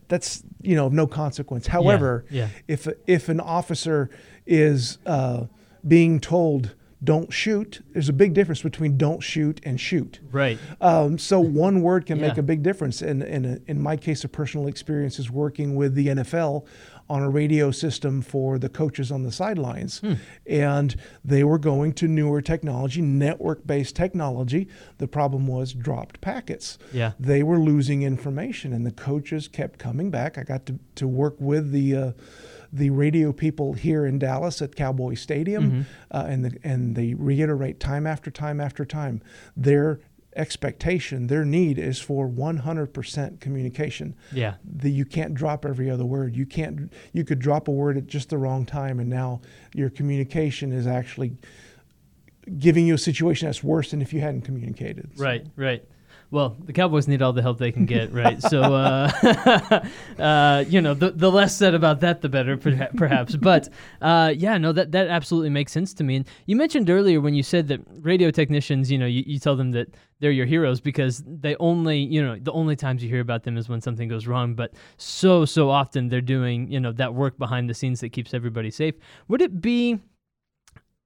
that's 0.07 0.43
you 0.61 0.75
know 0.75 0.87
of 0.87 0.93
no 0.93 1.07
consequence. 1.07 1.67
However, 1.67 2.25
yeah. 2.29 2.49
if 2.67 2.87
if 3.05 3.29
an 3.29 3.39
officer 3.39 4.09
is 4.45 4.97
uh, 5.05 5.45
being 5.87 6.19
told 6.19 6.75
don't 7.03 7.31
shoot, 7.31 7.81
there's 7.93 8.09
a 8.09 8.13
big 8.13 8.33
difference 8.33 8.61
between 8.61 8.97
don't 8.97 9.21
shoot 9.21 9.61
and 9.63 9.79
shoot. 9.79 10.19
Right. 10.31 10.57
Um, 10.81 11.17
so 11.19 11.39
one 11.39 11.81
word 11.81 12.05
can 12.07 12.19
make 12.19 12.37
a 12.37 12.43
big 12.43 12.63
difference. 12.63 13.01
And 13.01 13.21
in, 13.21 13.63
in 13.67 13.79
my 13.79 13.97
case, 13.97 14.23
a 14.23 14.27
personal 14.27 14.67
experience 14.67 15.19
is 15.19 15.29
working 15.29 15.75
with 15.75 15.93
the 15.93 16.07
NFL 16.07 16.65
on 17.09 17.23
a 17.23 17.29
radio 17.29 17.71
system 17.71 18.21
for 18.21 18.57
the 18.59 18.67
coaches 18.67 19.11
on 19.11 19.23
the 19.23 19.31
sidelines. 19.31 19.99
Hmm. 19.99 20.13
And 20.45 20.95
they 21.23 21.43
were 21.43 21.59
going 21.59 21.93
to 21.93 22.07
newer 22.07 22.41
technology, 22.41 23.01
network 23.01 23.65
based 23.65 23.95
technology. 23.95 24.67
The 24.97 25.07
problem 25.07 25.47
was 25.47 25.73
dropped 25.73 26.19
packets. 26.19 26.77
Yeah. 26.91 27.13
They 27.19 27.43
were 27.43 27.59
losing 27.59 28.01
information, 28.01 28.73
and 28.73 28.85
the 28.85 28.91
coaches 28.91 29.47
kept 29.47 29.79
coming 29.79 30.09
back. 30.09 30.37
I 30.37 30.43
got 30.43 30.65
to, 30.65 30.79
to 30.95 31.07
work 31.07 31.35
with 31.39 31.71
the. 31.71 31.95
Uh, 31.95 32.11
the 32.71 32.89
radio 32.89 33.31
people 33.33 33.73
here 33.73 34.05
in 34.05 34.19
Dallas 34.19 34.61
at 34.61 34.75
Cowboy 34.75 35.13
Stadium, 35.15 35.85
uh, 36.11 36.25
and 36.27 36.45
the, 36.45 36.57
and 36.63 36.95
they 36.95 37.13
reiterate 37.13 37.79
time 37.79 38.05
after 38.07 38.29
time 38.31 38.59
after 38.61 38.85
time 38.85 39.21
their 39.55 39.99
expectation, 40.35 41.25
their 41.27 41.43
need 41.43 41.79
is 41.79 41.99
for 41.99 42.27
100% 42.29 43.39
communication. 43.39 44.15
Yeah. 44.31 44.55
The, 44.63 44.91
you 44.91 45.03
can't 45.03 45.33
drop 45.33 45.65
every 45.65 45.89
other 45.89 46.05
word. 46.05 46.35
You 46.35 46.45
can't. 46.45 46.93
You 47.11 47.23
could 47.23 47.39
drop 47.39 47.67
a 47.67 47.71
word 47.71 47.97
at 47.97 48.05
just 48.05 48.29
the 48.29 48.37
wrong 48.37 48.63
time, 48.65 48.99
and 48.99 49.09
now 49.09 49.41
your 49.73 49.89
communication 49.89 50.71
is 50.71 50.85
actually 50.85 51.37
giving 52.59 52.87
you 52.87 52.93
a 52.93 52.97
situation 52.97 53.47
that's 53.47 53.63
worse 53.63 53.91
than 53.91 54.01
if 54.01 54.13
you 54.13 54.21
hadn't 54.21 54.41
communicated. 54.41 55.11
So- 55.17 55.23
Right, 55.23 55.45
right. 55.55 55.83
Well, 56.29 56.57
the 56.59 56.73
Cowboys 56.73 57.07
need 57.07 57.21
all 57.21 57.31
the 57.31 57.41
help 57.41 57.57
they 57.57 57.71
can 57.71 57.85
get, 57.85 58.11
right? 58.11 58.41
so, 58.41 58.61
uh, 58.61 59.81
uh, 60.19 60.65
you 60.67 60.81
know, 60.81 60.93
the, 60.93 61.11
the 61.11 61.31
less 61.31 61.55
said 61.55 61.73
about 61.73 62.01
that, 62.01 62.21
the 62.21 62.27
better, 62.27 62.57
perhaps. 62.57 63.37
But 63.37 63.69
uh, 64.01 64.33
yeah, 64.35 64.57
no, 64.57 64.73
that, 64.73 64.91
that 64.91 65.07
absolutely 65.07 65.51
makes 65.51 65.71
sense 65.71 65.93
to 65.95 66.03
me. 66.03 66.17
And 66.17 66.27
you 66.45 66.57
mentioned 66.57 66.89
earlier 66.89 67.21
when 67.21 67.33
you 67.33 67.43
said 67.43 67.69
that 67.69 67.79
radio 68.01 68.29
technicians, 68.29 68.91
you 68.91 68.97
know, 68.97 69.05
you, 69.05 69.23
you 69.25 69.39
tell 69.39 69.55
them 69.55 69.71
that 69.71 69.87
they're 70.19 70.31
your 70.31 70.45
heroes 70.45 70.81
because 70.81 71.23
they 71.25 71.55
only, 71.57 71.99
you 71.99 72.21
know, 72.21 72.37
the 72.37 72.51
only 72.51 72.75
times 72.75 73.01
you 73.01 73.09
hear 73.09 73.21
about 73.21 73.43
them 73.43 73.55
is 73.55 73.69
when 73.69 73.79
something 73.79 74.09
goes 74.09 74.27
wrong. 74.27 74.53
But 74.53 74.73
so, 74.97 75.45
so 75.45 75.69
often 75.69 76.09
they're 76.09 76.19
doing, 76.19 76.69
you 76.69 76.81
know, 76.81 76.91
that 76.93 77.13
work 77.13 77.37
behind 77.37 77.69
the 77.69 77.73
scenes 77.73 78.01
that 78.01 78.09
keeps 78.09 78.33
everybody 78.33 78.69
safe. 78.69 78.95
Would 79.29 79.41
it 79.41 79.61
be 79.61 79.99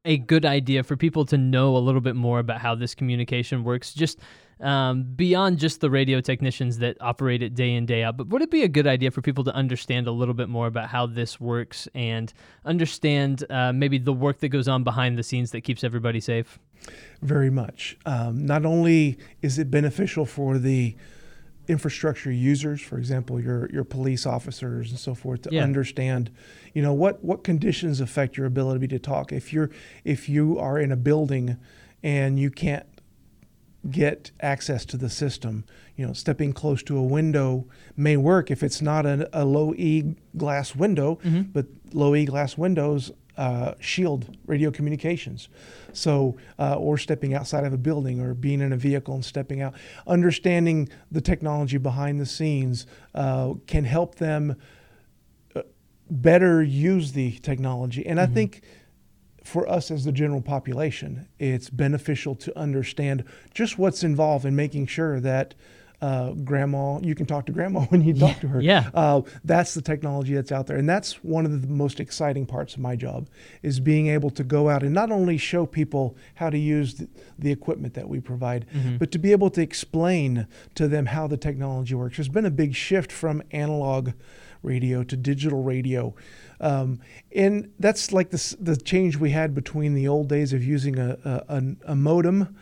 a 0.05 0.17
good 0.17 0.45
idea 0.45 0.83
for 0.83 0.95
people 0.95 1.25
to 1.25 1.37
know 1.37 1.75
a 1.75 1.79
little 1.79 2.01
bit 2.01 2.15
more 2.15 2.39
about 2.39 2.59
how 2.59 2.75
this 2.75 2.95
communication 2.95 3.63
works, 3.63 3.93
just 3.93 4.19
um, 4.59 5.03
beyond 5.03 5.59
just 5.59 5.81
the 5.81 5.89
radio 5.89 6.21
technicians 6.21 6.79
that 6.79 6.97
operate 7.01 7.41
it 7.43 7.55
day 7.55 7.73
in, 7.73 7.85
day 7.85 8.03
out. 8.03 8.17
But 8.17 8.27
would 8.29 8.41
it 8.41 8.51
be 8.51 8.63
a 8.63 8.67
good 8.67 8.87
idea 8.87 9.11
for 9.11 9.21
people 9.21 9.43
to 9.43 9.53
understand 9.53 10.07
a 10.07 10.11
little 10.11 10.33
bit 10.33 10.49
more 10.49 10.67
about 10.67 10.89
how 10.89 11.05
this 11.05 11.39
works 11.39 11.87
and 11.93 12.31
understand 12.65 13.43
uh, 13.49 13.73
maybe 13.73 13.97
the 13.97 14.13
work 14.13 14.39
that 14.39 14.49
goes 14.49 14.67
on 14.67 14.83
behind 14.83 15.17
the 15.17 15.23
scenes 15.23 15.51
that 15.51 15.61
keeps 15.61 15.83
everybody 15.83 16.19
safe? 16.19 16.59
very 17.21 17.49
much. 17.49 17.97
Um, 18.05 18.45
not 18.45 18.65
only 18.65 19.17
is 19.41 19.59
it 19.59 19.69
beneficial 19.69 20.25
for 20.25 20.57
the 20.57 20.95
infrastructure 21.67 22.31
users, 22.31 22.81
for 22.81 22.97
example, 22.97 23.39
your 23.39 23.69
your 23.71 23.83
police 23.83 24.25
officers 24.25 24.89
and 24.89 24.99
so 24.99 25.13
forth, 25.13 25.43
to 25.43 25.49
Yeah. 25.51 25.63
understand, 25.63 26.31
you 26.73 26.81
know, 26.81 26.93
what 26.93 27.23
what 27.23 27.43
conditions 27.43 27.99
affect 28.01 28.37
your 28.37 28.45
ability 28.45 28.87
to 28.89 28.99
talk. 28.99 29.31
If 29.31 29.53
you're 29.53 29.69
if 30.03 30.27
you 30.27 30.57
are 30.59 30.79
in 30.79 30.91
a 30.91 30.97
building 30.97 31.57
and 32.03 32.39
you 32.39 32.49
can't 32.49 32.85
get 33.89 34.31
access 34.41 34.85
to 34.85 34.97
the 34.97 35.09
system, 35.09 35.65
you 35.95 36.05
know, 36.05 36.13
stepping 36.13 36.53
close 36.53 36.83
to 36.83 36.97
a 36.97 37.03
window 37.03 37.67
may 37.97 38.15
work 38.15 38.51
if 38.51 38.61
it's 38.61 38.81
not 38.81 39.05
a, 39.05 39.27
a 39.33 39.43
low 39.43 39.73
E 39.75 40.15
glass 40.37 40.75
window, 40.75 41.15
mm-hmm. 41.23 41.41
but 41.51 41.65
low 41.93 42.15
E 42.15 42.25
glass 42.25 42.57
windows 42.57 43.11
uh, 43.37 43.73
shield 43.79 44.37
radio 44.45 44.71
communications. 44.71 45.49
So, 45.93 46.37
uh, 46.59 46.75
or 46.75 46.97
stepping 46.97 47.33
outside 47.33 47.65
of 47.65 47.73
a 47.73 47.77
building 47.77 48.21
or 48.21 48.33
being 48.33 48.61
in 48.61 48.73
a 48.73 48.77
vehicle 48.77 49.13
and 49.13 49.25
stepping 49.25 49.61
out, 49.61 49.73
understanding 50.07 50.89
the 51.11 51.21
technology 51.21 51.77
behind 51.77 52.19
the 52.19 52.25
scenes 52.25 52.85
uh, 53.13 53.53
can 53.67 53.83
help 53.83 54.15
them 54.15 54.55
uh, 55.55 55.61
better 56.09 56.63
use 56.63 57.11
the 57.13 57.31
technology. 57.39 58.05
And 58.05 58.19
I 58.19 58.25
think 58.25 58.61
for 59.43 59.67
us 59.67 59.91
as 59.91 60.05
the 60.05 60.11
general 60.11 60.41
population, 60.41 61.27
it's 61.39 61.69
beneficial 61.69 62.35
to 62.35 62.57
understand 62.57 63.23
just 63.53 63.77
what's 63.77 64.03
involved 64.03 64.45
in 64.45 64.55
making 64.55 64.87
sure 64.87 65.19
that 65.19 65.55
uh, 66.01 66.31
grandma. 66.31 66.99
You 67.01 67.13
can 67.15 67.25
talk 67.25 67.45
to 67.45 67.51
grandma 67.51 67.81
when 67.89 68.01
you 68.01 68.13
talk 68.13 68.39
to 68.39 68.47
her. 68.47 68.61
yeah. 68.61 68.89
Uh, 68.93 69.21
that's 69.43 69.73
the 69.75 69.81
technology 69.81 70.33
that's 70.33 70.51
out 70.51 70.67
there, 70.67 70.77
and 70.77 70.89
that's 70.89 71.23
one 71.23 71.45
of 71.45 71.61
the 71.61 71.67
most 71.67 71.99
exciting 71.99 72.45
parts 72.45 72.73
of 72.73 72.79
my 72.79 72.95
job 72.95 73.29
is 73.61 73.79
being 73.79 74.07
able 74.07 74.29
to 74.31 74.43
go 74.43 74.69
out 74.69 74.81
and 74.83 74.93
not 74.93 75.11
only 75.11 75.37
show 75.37 75.65
people 75.65 76.15
how 76.35 76.49
to 76.49 76.57
use 76.57 76.95
the, 76.95 77.07
the 77.37 77.51
equipment 77.51 77.93
that 77.93 78.09
we 78.09 78.19
provide, 78.19 78.65
Mm-hmm. 78.73 78.97
but 78.97 79.11
to 79.11 79.19
be 79.19 79.31
able 79.31 79.49
to 79.51 79.61
explain 79.61 80.47
to 80.75 80.87
them 80.87 81.05
how 81.07 81.27
the 81.27 81.37
technology 81.37 81.93
works. 81.95 82.17
There's 82.17 82.29
been 82.29 82.45
a 82.45 82.51
big 82.51 82.73
shift 82.75 83.11
from 83.11 83.41
analog 83.51 84.11
radio 84.63 85.03
to 85.03 85.15
digital 85.17 85.63
radio. 85.63 86.13
Um, 86.59 86.99
and 87.35 87.71
that's 87.79 88.11
like 88.11 88.29
the, 88.29 88.55
the 88.59 88.77
change 88.77 89.17
we 89.17 89.31
had 89.31 89.55
between 89.55 89.95
the 89.95 90.07
old 90.07 90.29
days 90.29 90.53
of 90.53 90.63
using 90.63 90.99
a, 90.99 91.17
a, 91.49 91.63
a, 91.87 91.95
modem 91.95 92.55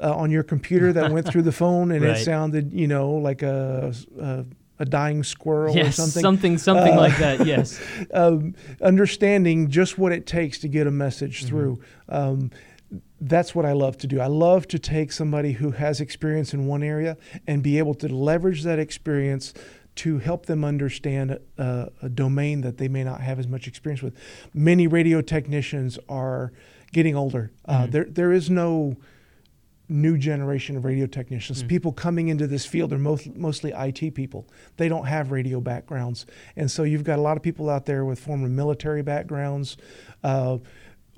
uh, 0.00 0.14
on 0.14 0.30
your 0.30 0.44
computer 0.44 0.92
that 0.92 1.10
went 1.10 1.26
through 1.26 1.42
the 1.42 1.52
phone 1.52 1.90
and 1.90 2.00
Mm-hmm. 2.02 2.10
Right. 2.12 2.20
it 2.20 2.24
sounded, 2.24 2.72
you 2.72 2.86
know, 2.86 3.10
like 3.10 3.42
a, 3.42 3.92
a, 4.20 4.44
a 4.78 4.84
dying 4.84 5.24
squirrel 5.24 5.76
or 5.76 5.90
something. 5.90 6.22
something, 6.22 6.58
something 6.58 6.94
Uh, 6.94 6.96
like 6.96 7.18
that. 7.18 7.44
Yes. 7.44 7.80
um, 8.14 8.54
understanding 8.80 9.68
just 9.68 9.98
what 9.98 10.12
it 10.12 10.26
takes 10.26 10.58
to 10.60 10.68
get 10.68 10.86
a 10.86 10.90
message 10.92 11.40
Mm-hmm. 11.40 11.48
through. 11.48 11.80
Um, 12.08 12.50
that's 13.20 13.54
what 13.54 13.64
I 13.66 13.72
love 13.72 13.98
to 13.98 14.06
do. 14.06 14.20
I 14.20 14.26
love 14.26 14.66
to 14.68 14.78
take 14.78 15.12
somebody 15.12 15.52
who 15.52 15.70
has 15.72 16.00
experience 16.00 16.54
in 16.54 16.66
one 16.66 16.82
area 16.82 17.16
and 17.46 17.62
be 17.62 17.78
able 17.78 17.94
to 17.94 18.08
leverage 18.08 18.62
that 18.64 18.78
experience 18.78 19.54
to 19.96 20.18
help 20.18 20.46
them 20.46 20.64
understand 20.64 21.38
a, 21.58 21.90
a 22.02 22.08
domain 22.08 22.60
that 22.62 22.78
they 22.78 22.88
may 22.88 23.04
not 23.04 23.20
have 23.20 23.38
as 23.38 23.46
much 23.46 23.66
experience 23.66 24.02
with. 24.02 24.16
Many 24.54 24.86
radio 24.86 25.20
technicians 25.20 25.98
are 26.08 26.52
getting 26.92 27.16
older. 27.16 27.50
Uh, 27.66 27.86
there, 27.86 28.04
there 28.04 28.32
is 28.32 28.50
no 28.50 28.96
new 29.90 30.16
generation 30.16 30.76
of 30.76 30.84
radio 30.84 31.06
technicians. 31.06 31.64
People 31.64 31.92
coming 31.92 32.28
into 32.28 32.46
this 32.46 32.64
field 32.64 32.92
are 32.92 32.98
most, 32.98 33.34
mostly 33.34 33.72
IT 33.74 34.14
people. 34.14 34.46
They 34.76 34.88
don't 34.88 35.06
have 35.06 35.32
radio 35.32 35.60
backgrounds. 35.60 36.26
And 36.54 36.70
so 36.70 36.84
you've 36.84 37.04
got 37.04 37.18
a 37.18 37.22
lot 37.22 37.36
of 37.36 37.42
people 37.42 37.68
out 37.68 37.86
there 37.86 38.04
with 38.04 38.20
former 38.20 38.48
military 38.48 39.02
backgrounds 39.02 39.76
uh, 40.22 40.58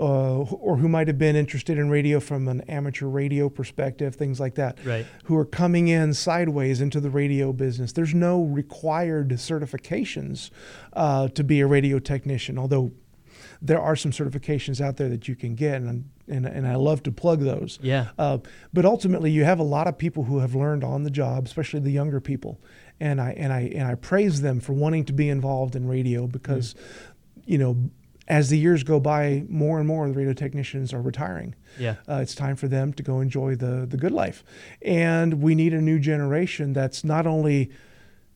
uh, 0.03 0.39
or 0.67 0.77
who 0.79 0.89
might 0.89 1.07
have 1.07 1.19
been 1.19 1.37
interested 1.37 1.79
in 1.79 1.89
radio 1.89 2.19
from 2.19 2.49
an 2.49 2.61
amateur 2.63 3.07
radio 3.07 3.49
perspective, 3.49 4.17
things 4.17 4.41
like 4.41 4.57
that, 4.57 4.77
Right. 4.85 5.07
who 5.25 5.37
are 5.37 5.45
coming 5.45 5.89
in 5.89 6.13
sideways 6.13 6.81
into 6.81 7.01
the 7.01 7.11
radio 7.11 7.53
business. 7.53 7.93
There's 7.93 8.15
no 8.15 8.43
required 8.43 9.29
certifications 9.31 10.51
uh, 10.95 11.29
to 11.29 11.45
be 11.45 11.61
a 11.61 11.67
radio 11.67 11.99
technician, 11.99 12.59
although 12.59 12.91
there 13.61 13.81
are 13.81 13.95
some 13.95 14.11
certifications 14.11 14.81
out 14.81 14.97
there 14.97 15.09
that 15.09 15.29
you 15.29 15.37
can 15.37 15.55
get, 15.55 15.77
and 15.83 16.09
and, 16.29 16.47
and 16.47 16.67
I 16.67 16.77
love 16.77 17.03
to 17.05 17.13
plug 17.13 17.41
those. 17.41 17.79
Yeah. 17.83 18.09
Uh, 18.19 18.39
but 18.73 18.85
ultimately, 18.85 19.31
you 19.31 19.45
have 19.45 19.59
a 19.59 19.65
lot 19.65 19.87
of 19.87 19.99
people 19.99 20.25
who 20.25 20.39
have 20.39 20.55
learned 20.55 20.83
on 20.85 21.03
the 21.05 21.11
job, 21.11 21.47
especially 21.47 21.81
the 21.81 21.91
younger 21.93 22.21
people, 22.21 22.61
and 23.01 23.21
I 23.21 23.33
and 23.33 23.53
I 23.53 23.61
and 23.75 23.87
I 23.87 23.95
praise 23.97 24.41
them 24.41 24.59
for 24.61 24.73
wanting 24.73 25.05
to 25.07 25.13
be 25.13 25.29
involved 25.29 25.77
in 25.77 25.87
radio 25.87 26.27
because, 26.27 26.75
you 27.45 27.59
know, 27.59 27.77
as 28.29 28.51
the 28.51 28.59
years 28.59 28.83
go 28.85 29.01
by, 29.01 29.45
more 29.49 29.79
and 29.79 29.87
more 29.87 30.07
of 30.07 30.13
the 30.13 30.19
radio 30.19 30.33
technicians 30.33 30.93
are 30.93 31.03
retiring. 31.03 31.55
Yeah. 31.79 31.97
Uh, 32.09 32.21
it's 32.23 32.35
time 32.35 32.57
for 32.57 32.69
them 32.69 32.93
to 32.95 33.03
go 33.03 33.21
enjoy 33.21 33.57
the 33.57 33.87
the 33.87 33.97
good 33.97 34.13
life, 34.13 34.45
and 34.83 35.43
we 35.43 35.55
need 35.55 35.75
a 35.75 35.81
new 35.81 35.99
generation 35.99 36.73
that's 36.73 37.05
not 37.05 37.27
only 37.27 37.71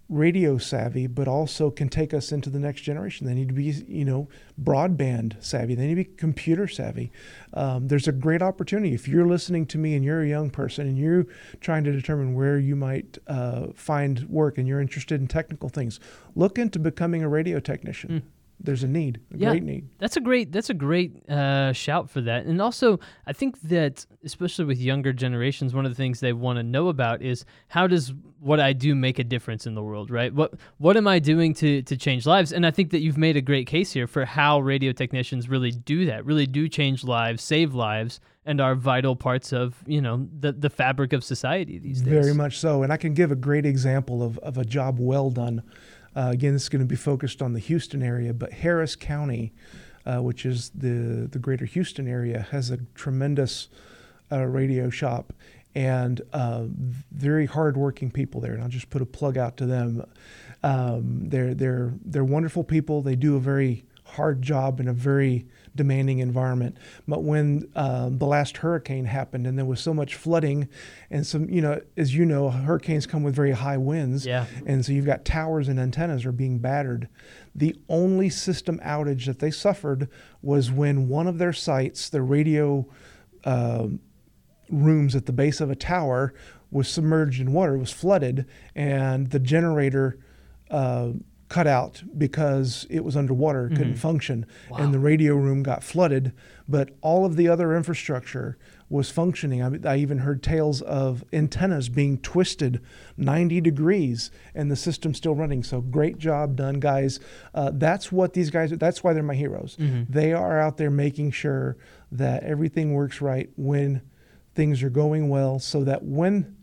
radio 0.09 0.57
savvy, 0.57 1.07
but 1.07 1.27
also 1.27 1.71
can 1.71 1.89
take 1.89 2.15
us 2.15 2.31
into 2.31 2.49
the 2.49 2.59
next 2.61 2.83
generation. 2.83 3.27
They 3.27 3.35
need 3.35 3.49
to 3.49 3.55
be, 3.55 3.65
you 3.89 4.05
know, 4.05 4.29
broadband 4.63 5.43
savvy. 5.43 5.75
They 5.75 5.89
need 5.89 5.97
to 5.97 6.05
be 6.05 6.17
computer 6.17 6.69
savvy. 6.69 7.11
Um, 7.55 7.89
there's 7.89 8.07
a 8.07 8.13
great 8.13 8.41
opportunity 8.41 8.95
if 8.95 9.09
you're 9.09 9.27
listening 9.27 9.67
to 9.67 9.79
me 9.79 9.95
and 9.95 10.05
you're 10.05 10.23
a 10.23 10.29
young 10.29 10.51
person 10.51 10.87
and 10.87 10.97
you're 10.97 11.27
trying 11.61 11.83
to 11.85 11.93
determine 11.93 12.35
where 12.35 12.59
you 12.59 12.77
might 12.77 13.19
uh, 13.27 13.69
find 13.75 14.29
work 14.29 14.59
and 14.59 14.69
you're 14.69 14.81
interested 14.81 15.21
in 15.21 15.27
technical 15.27 15.69
things. 15.69 15.99
Look 16.35 16.57
into 16.59 16.79
becoming 16.79 17.23
a 17.23 17.29
radio 17.29 17.59
technician. 17.59 18.31
There's 18.59 18.83
a 18.83 18.89
need, 18.89 19.21
a 19.33 19.39
Yeah. 19.39 19.51
great 19.51 19.63
need. 19.63 19.89
That's 19.99 20.17
a 20.17 20.21
great. 20.21 20.51
That's 20.51 20.71
a 20.71 20.75
great 20.75 21.29
uh, 21.29 21.73
shout 21.73 22.09
for 22.11 22.21
that. 22.23 22.47
And 22.47 22.61
also, 22.61 22.99
I 23.27 23.33
think 23.33 23.61
that 23.63 24.07
especially 24.25 24.65
with 24.65 24.79
younger 24.81 25.13
generations, 25.13 25.75
one 25.75 25.85
of 25.85 25.91
the 25.93 25.97
things 25.97 26.21
they 26.21 26.33
want 26.33 26.57
to 26.59 26.63
know 26.63 26.89
about 26.89 27.23
is 27.23 27.45
how 27.69 27.87
does 27.87 28.15
what 28.41 28.59
I 28.61 28.73
do 28.73 28.95
make 28.95 29.19
a 29.19 29.25
difference 29.25 29.67
in 29.67 29.75
the 29.75 29.83
world, 29.83 30.11
right? 30.11 30.33
What 30.35 30.55
What 30.79 30.97
am 30.97 31.07
I 31.07 31.19
doing 31.19 31.55
to 31.55 31.83
to 31.83 31.97
change 31.97 32.27
lives? 32.27 32.53
And 32.53 32.67
I 32.67 32.71
think 32.71 32.91
that 32.91 33.01
you've 33.01 33.19
made 33.19 33.37
a 33.37 33.43
great 33.43 33.67
case 33.67 33.93
here 33.93 34.07
for 34.07 34.25
how 34.25 34.61
radio 34.61 34.93
technicians 34.93 35.49
really 35.49 35.71
do 35.71 36.07
that. 36.07 36.25
Really 36.25 36.47
do 36.47 36.69
change 36.69 37.05
lives, 37.05 37.43
save 37.43 37.75
lives, 37.75 38.21
and 38.47 38.61
are 38.61 38.75
vital 38.75 39.17
parts 39.17 39.53
of 39.53 39.83
you 39.87 40.01
know 40.01 40.27
the 40.41 40.53
the 40.53 40.71
fabric 40.71 41.13
of 41.13 41.23
society 41.23 41.79
these 41.79 42.01
days. 42.01 42.13
Very 42.25 42.35
much 42.35 42.59
so. 42.59 42.83
And 42.83 42.93
I 42.93 42.97
can 42.97 43.13
give 43.15 43.31
a 43.31 43.37
great 43.37 43.67
example 43.67 44.23
of, 44.23 44.39
of 44.39 44.57
a 44.57 44.65
job 44.65 44.99
well 44.99 45.31
done. 45.31 45.63
Uh, 46.17 46.31
again, 46.31 46.55
this 46.55 46.63
is 46.63 46.69
going 46.71 46.81
to 46.81 46.87
be 46.87 46.97
focused 46.97 47.43
on 47.43 47.53
the 47.53 47.61
Houston 47.61 48.03
area, 48.03 48.33
but 48.33 48.51
Harris 48.51 48.97
County, 48.97 49.53
uh, 50.07 50.23
which 50.23 50.47
is 50.47 50.71
the, 50.71 51.29
the 51.31 51.39
greater 51.39 51.67
Houston 51.67 52.09
area, 52.09 52.47
has 52.51 52.71
a 52.71 52.79
tremendous 52.95 53.69
uh, 54.33 54.45
radio 54.45 54.89
shop 54.89 55.35
and 55.75 56.23
uh, 56.33 56.65
very 57.13 57.45
hardworking 57.45 58.11
people 58.11 58.41
there. 58.41 58.55
And 58.55 58.63
I'll 58.63 58.69
just 58.71 58.89
put 58.89 59.03
a 59.03 59.07
plug 59.07 59.37
out 59.37 59.59
to 59.59 59.67
them. 59.67 60.07
Um, 60.63 61.29
they're, 61.29 61.53
they're, 61.53 61.93
they're 62.03 62.25
wonderful 62.25 62.65
people. 62.65 63.03
They 63.03 63.15
do 63.15 63.37
a 63.37 63.41
very 63.41 63.85
hard 64.05 64.41
job 64.41 64.81
in 64.81 64.89
a 64.89 64.95
very 64.95 65.47
demanding 65.77 66.19
environment. 66.19 66.77
But 67.07 67.23
when 67.23 67.71
um, 67.77 68.19
the 68.19 68.27
last 68.27 68.57
hurricane 68.57 69.05
happened 69.05 69.47
and 69.47 69.57
there 69.57 69.65
was 69.65 69.81
so 69.81 69.95
much 69.95 70.15
flooding 70.15 70.69
and 71.11 71.27
some, 71.27 71.49
you 71.49 71.61
know, 71.61 71.81
as 71.97 72.15
you 72.15 72.25
know, 72.25 72.51
hurricanes 72.51 73.07
come 73.07 73.23
with 73.23 73.35
very 73.35 73.53
high 73.53 73.77
winds. 73.77 74.27
Yeah. 74.27 74.47
And 74.67 74.85
so 74.85 74.93
you've 74.93 75.07
got 75.07 75.25
towers 75.25 75.69
and 75.69 75.79
antennas 75.79 76.25
are 76.25 76.33
being 76.33 76.59
battered. 76.59 77.09
The 77.55 77.77
only 77.89 78.31
system 78.31 78.81
outage 78.81 79.27
that 79.27 79.39
they 79.39 79.51
suffered 79.51 80.09
was 80.43 80.71
when 80.71 81.09
one 81.09 81.27
of 81.27 81.39
their 81.39 81.53
sites, 81.53 82.09
their 82.09 82.25
radio 82.25 82.87
um 83.45 84.01
rooms 84.69 85.15
at 85.15 85.27
the 85.27 85.33
base 85.33 85.61
of 85.61 85.71
a 85.71 85.77
tower, 85.77 86.35
was 86.73 86.89
submerged 86.89 87.41
in 87.41 87.53
water, 87.53 87.79
was 87.79 87.93
flooded, 87.93 88.47
and 88.75 89.31
the 89.31 89.39
generator 89.39 90.19
uh, 90.71 91.11
cut 91.49 91.67
out 91.67 92.03
because 92.19 92.87
it 92.91 93.05
was 93.05 93.17
underwater, 93.17 93.67
it 93.67 93.77
couldn't 93.77 93.95
function, 93.97 94.47
and 94.83 94.93
the 94.93 94.99
radio 94.99 95.35
room 95.35 95.63
got 95.63 95.85
flooded. 95.85 96.33
But 96.69 96.91
all 97.01 97.25
of 97.25 97.37
the 97.37 97.47
other 97.49 97.77
infrastructure 97.77 98.59
was 98.89 99.11
functioning. 99.11 99.63
I, 99.63 99.93
I 99.93 99.97
even 99.99 100.19
heard 100.19 100.43
tales 100.43 100.83
of 100.83 101.25
antennas 101.33 101.89
being 101.89 102.19
twisted 102.19 102.81
90 103.17 103.61
degrees 103.61 104.31
and 104.55 104.71
the 104.71 104.77
system 104.77 105.15
still 105.15 105.35
running. 105.37 105.63
So 105.63 105.81
great 105.81 106.19
job 106.19 106.57
done, 106.57 106.81
guys. 106.81 107.21
Uh, 107.55 107.71
that's 107.75 108.11
what 108.11 108.33
these 108.33 108.51
guys. 108.51 108.71
That's 108.71 109.05
why 109.05 109.13
they're 109.13 109.23
my 109.23 109.35
heroes. 109.35 109.77
They 110.09 110.33
are 110.33 110.61
out 110.61 110.77
there 110.77 110.91
making 110.91 111.31
sure 111.33 111.77
that 112.11 112.43
everything 112.43 112.93
works 112.95 113.21
right 113.21 113.51
when 113.57 114.03
things 114.55 114.83
are 114.83 114.91
going 114.91 115.29
well, 115.29 115.59
so 115.61 115.85
that 115.85 116.03
when 116.03 116.57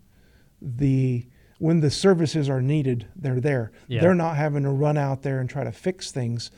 the 0.61 1.25
when 1.63 1.79
the 1.79 1.89
services 1.89 2.49
are 2.49 2.61
needed, 2.61 3.07
they're 3.15 3.39
there. 3.39 3.71
Yeah. 3.87 4.01
They're 4.01 4.13
not 4.13 4.35
having 4.35 4.63
to 4.63 4.69
run 4.69 4.97
out 4.97 5.21
there 5.21 5.39
and 5.39 5.49
try 5.49 5.63
to 5.63 5.71
fix 5.71 6.11
things 6.11 6.51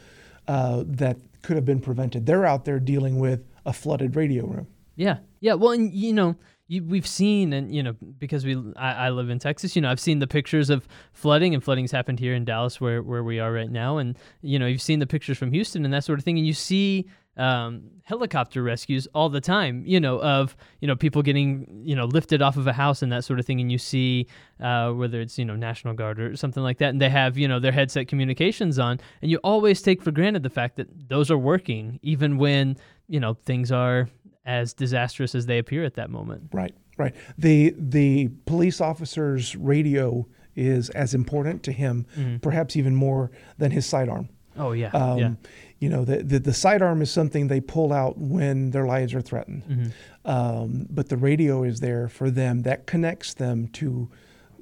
uh, 0.47 0.83
that 0.87 1.17
could 1.43 1.57
have 1.57 1.63
been 1.63 1.79
prevented. 1.79 2.25
They're 2.25 2.43
out 2.43 2.65
there 2.65 2.79
dealing 2.79 3.19
with 3.19 3.45
a 3.67 3.71
flooded 3.71 4.15
radio 4.15 4.47
room. 4.47 4.65
Yeah, 4.95 5.17
yeah. 5.41 5.53
Well, 5.53 5.73
and 5.73 5.93
you 5.93 6.11
know, 6.11 6.35
you, 6.67 6.83
we've 6.83 7.05
seen, 7.05 7.53
and 7.53 7.71
you 7.71 7.83
know, 7.83 7.93
because 8.17 8.45
we, 8.45 8.55
I, 8.75 8.93
I 9.05 9.09
live 9.11 9.29
in 9.29 9.37
Texas. 9.37 9.75
You 9.75 9.83
know, 9.83 9.91
I've 9.91 9.99
seen 9.99 10.17
the 10.17 10.25
pictures 10.25 10.71
of 10.71 10.87
flooding, 11.13 11.53
and 11.53 11.63
flooding's 11.63 11.91
happened 11.91 12.19
here 12.19 12.33
in 12.33 12.43
Dallas, 12.43 12.81
where 12.81 13.03
where 13.03 13.23
we 13.23 13.39
are 13.39 13.53
right 13.53 13.69
now. 13.69 13.99
And 13.99 14.17
you 14.41 14.57
know, 14.57 14.65
you've 14.65 14.81
seen 14.81 14.97
the 14.97 15.05
pictures 15.05 15.37
from 15.37 15.51
Houston 15.51 15.85
and 15.85 15.93
that 15.93 16.03
sort 16.03 16.17
of 16.17 16.25
thing, 16.25 16.39
and 16.39 16.47
you 16.47 16.53
see 16.53 17.05
um, 17.37 17.83
helicopter 18.03 18.63
rescues 18.63 19.07
all 19.13 19.29
the 19.29 19.41
time. 19.41 19.83
You 19.85 19.99
know, 19.99 20.19
of 20.21 20.55
you 20.79 20.87
know 20.87 20.95
people 20.95 21.21
getting 21.21 21.81
you 21.83 21.95
know 21.95 22.05
lifted 22.05 22.41
off 22.41 22.57
of 22.57 22.67
a 22.67 22.73
house 22.73 23.01
and 23.01 23.11
that 23.11 23.23
sort 23.23 23.39
of 23.39 23.45
thing, 23.45 23.59
and 23.59 23.71
you 23.71 23.77
see 23.77 24.27
uh, 24.59 24.91
whether 24.91 25.19
it's 25.19 25.37
you 25.37 25.45
know 25.45 25.55
National 25.55 25.93
Guard 25.93 26.19
or 26.19 26.35
something 26.35 26.63
like 26.63 26.77
that, 26.77 26.89
and 26.89 27.01
they 27.01 27.09
have 27.09 27.37
you 27.37 27.47
know 27.47 27.59
their 27.59 27.71
headset 27.71 28.07
communications 28.07 28.79
on, 28.79 28.99
and 29.21 29.29
you 29.31 29.37
always 29.43 29.81
take 29.81 30.01
for 30.01 30.11
granted 30.11 30.43
the 30.43 30.49
fact 30.49 30.77
that 30.77 30.87
those 31.09 31.29
are 31.29 31.37
working, 31.37 31.99
even 32.01 32.37
when 32.37 32.77
you 33.07 33.19
know 33.19 33.33
things 33.45 33.71
are 33.71 34.09
as 34.45 34.73
disastrous 34.73 35.33
as 35.33 35.47
they 35.47 35.57
appear 35.57 35.83
at 35.83 35.95
that 35.95 36.09
moment. 36.09 36.43
Right, 36.53 36.75
right. 36.97 37.15
The 37.37 37.73
the 37.77 38.29
police 38.45 38.79
officer's 38.79 39.55
radio 39.55 40.27
is 40.55 40.89
as 40.91 41.13
important 41.13 41.63
to 41.63 41.71
him, 41.73 42.05
perhaps 42.41 42.77
even 42.77 42.95
more 42.95 43.31
than 43.57 43.71
his 43.71 43.85
sidearm. 43.85 44.29
Oh 44.57 44.71
yeah, 44.71 44.91
Um, 44.91 45.19
yeah, 45.19 45.31
You 45.79 45.89
know, 45.89 46.05
the, 46.05 46.23
the 46.23 46.39
the 46.39 46.53
sidearm 46.53 47.01
is 47.01 47.11
something 47.11 47.47
they 47.47 47.59
pull 47.61 47.91
out 47.91 48.17
when 48.17 48.71
their 48.71 48.85
lives 48.85 49.13
are 49.13 49.21
threatened, 49.21 49.63
Mm-hmm. 49.63 50.29
um, 50.31 50.87
but 50.89 51.09
the 51.09 51.17
radio 51.17 51.63
is 51.63 51.79
there 51.81 52.07
for 52.07 52.31
them. 52.31 52.61
That 52.63 52.87
connects 52.87 53.33
them 53.33 53.67
to 53.73 54.09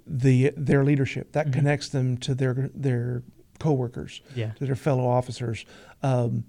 the 0.07 0.51
their 0.57 0.83
leadership. 0.83 1.31
That 1.33 1.53
connects 1.53 1.89
them 1.89 2.17
to 2.17 2.33
their 2.35 2.69
their 2.73 3.23
coworkers, 3.59 4.21
Mm-hmm. 4.31 4.39
Yeah. 4.39 4.51
to 4.53 4.65
their 4.65 4.75
fellow 4.75 5.07
officers. 5.07 5.65
Um, 6.01 6.45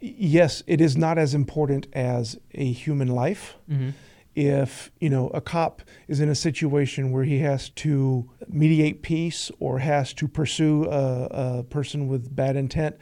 yes, 0.00 0.62
it 0.66 0.80
is 0.80 0.96
not 0.96 1.18
as 1.18 1.34
important 1.34 1.86
as 1.92 2.38
a 2.54 2.70
human 2.72 3.08
life. 3.08 3.56
Mm-hmm. 3.70 3.90
if 4.36 4.90
you 5.00 5.10
know 5.10 5.28
a 5.30 5.40
cop 5.40 5.82
is 6.08 6.20
in 6.20 6.28
a 6.28 6.34
situation 6.34 7.10
where 7.10 7.24
he 7.24 7.38
has 7.40 7.70
to 7.70 8.30
mediate 8.48 9.02
peace 9.02 9.50
or 9.58 9.78
has 9.80 10.12
to 10.14 10.28
pursue 10.28 10.84
a, 10.84 11.58
a 11.58 11.62
person 11.64 12.06
with 12.06 12.34
bad 12.36 12.54
intent 12.54 12.96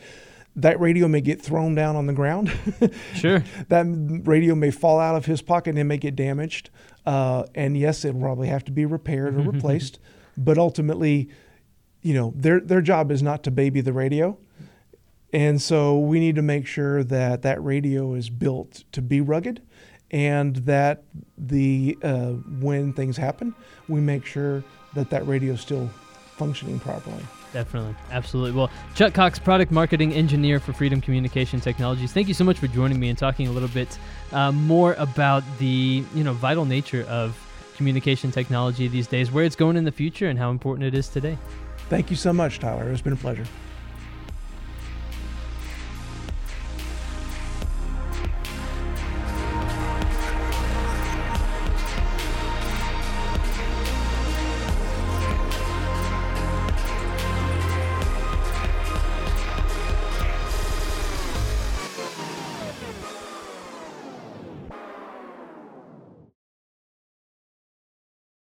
that 0.57 0.79
radio 0.79 1.09
may 1.09 1.21
get 1.21 1.41
thrown 1.41 1.75
down 1.75 1.97
on 1.97 2.07
the 2.07 2.13
ground. 2.13 2.53
sure. 3.15 3.43
that 3.69 3.87
radio 4.25 4.55
may 4.55 4.71
fall 4.71 5.01
out 5.01 5.17
of 5.17 5.27
his 5.27 5.43
pocket 5.43 5.71
and 5.71 5.79
it 5.79 5.85
may 5.85 5.99
get 5.99 6.15
damaged. 6.15 6.71
Uh, 7.07 7.45
and 7.55 7.77
yes, 7.77 8.05
it'll 8.05 8.21
probably 8.21 8.49
have 8.49 8.65
to 8.65 8.73
be 8.73 8.87
repaired 8.87 9.35
or 9.35 9.51
replaced. 9.51 9.99
But 10.37 10.59
ultimately, 10.59 11.29
you 12.03 12.15
know, 12.15 12.33
their 12.37 12.61
their 12.61 12.81
job 12.81 13.11
is 13.11 13.23
not 13.23 13.43
to 13.45 13.51
baby 13.51 13.81
the 13.81 13.93
radio. 13.93 14.39
And 15.33 15.61
so 15.61 15.99
we 15.99 16.21
need 16.21 16.37
to 16.37 16.43
make 16.43 16.67
sure 16.67 17.03
that 17.03 17.43
that 17.43 17.63
radio 17.63 18.15
is 18.15 18.31
built 18.31 18.85
to 18.93 19.03
be 19.03 19.21
rugged 19.21 19.63
and 20.11 20.57
that 20.57 21.03
the 21.37 21.99
uh, 22.03 22.31
when 22.61 22.93
things 22.93 23.17
happen, 23.17 23.55
we 23.89 24.01
make 24.01 24.25
sure 24.25 24.63
that 24.95 25.11
that 25.11 25.27
radio 25.27 25.55
is 25.55 25.61
still 25.61 25.89
functioning 26.37 26.79
properly. 26.79 27.25
Definitely. 27.55 27.95
Absolutely. 28.11 28.51
Well, 28.51 28.69
Chuck 28.97 29.15
Cox, 29.15 29.39
product 29.39 29.71
marketing 29.71 30.13
engineer 30.13 30.59
for 30.59 30.73
Freedom 30.73 31.01
Communication 31.01 31.61
Technologies. 31.61 32.13
Thank 32.13 32.27
you 32.27 32.35
so 32.35 32.43
much 32.43 32.59
for 32.59 32.67
joining 32.67 32.99
me 32.99 33.11
and 33.11 33.17
talking 33.17 33.47
a 33.47 33.53
little 33.53 33.69
bit 33.69 33.97
uh, 34.33 34.51
more 34.51 34.95
about 34.95 35.45
the, 35.59 36.05
you 36.15 36.25
know, 36.25 36.33
vital 36.33 36.65
nature 36.65 37.05
of 37.05 37.39
communication 37.77 38.33
technology 38.33 38.89
these 38.89 39.07
days, 39.07 39.31
where 39.31 39.45
it's 39.45 39.55
going 39.55 39.77
in 39.77 39.85
the 39.85 39.93
future 39.93 40.29
and 40.29 40.37
how 40.37 40.51
important 40.51 40.85
it 40.85 40.95
is 40.95 41.09
today. 41.09 41.39
Thank 41.89 42.11
you 42.11 42.17
so 42.17 42.33
much, 42.33 42.59
Tyler. 42.59 42.91
It's 42.91 43.03
been 43.03 43.13
a 43.13 43.17
pleasure. 43.17 43.45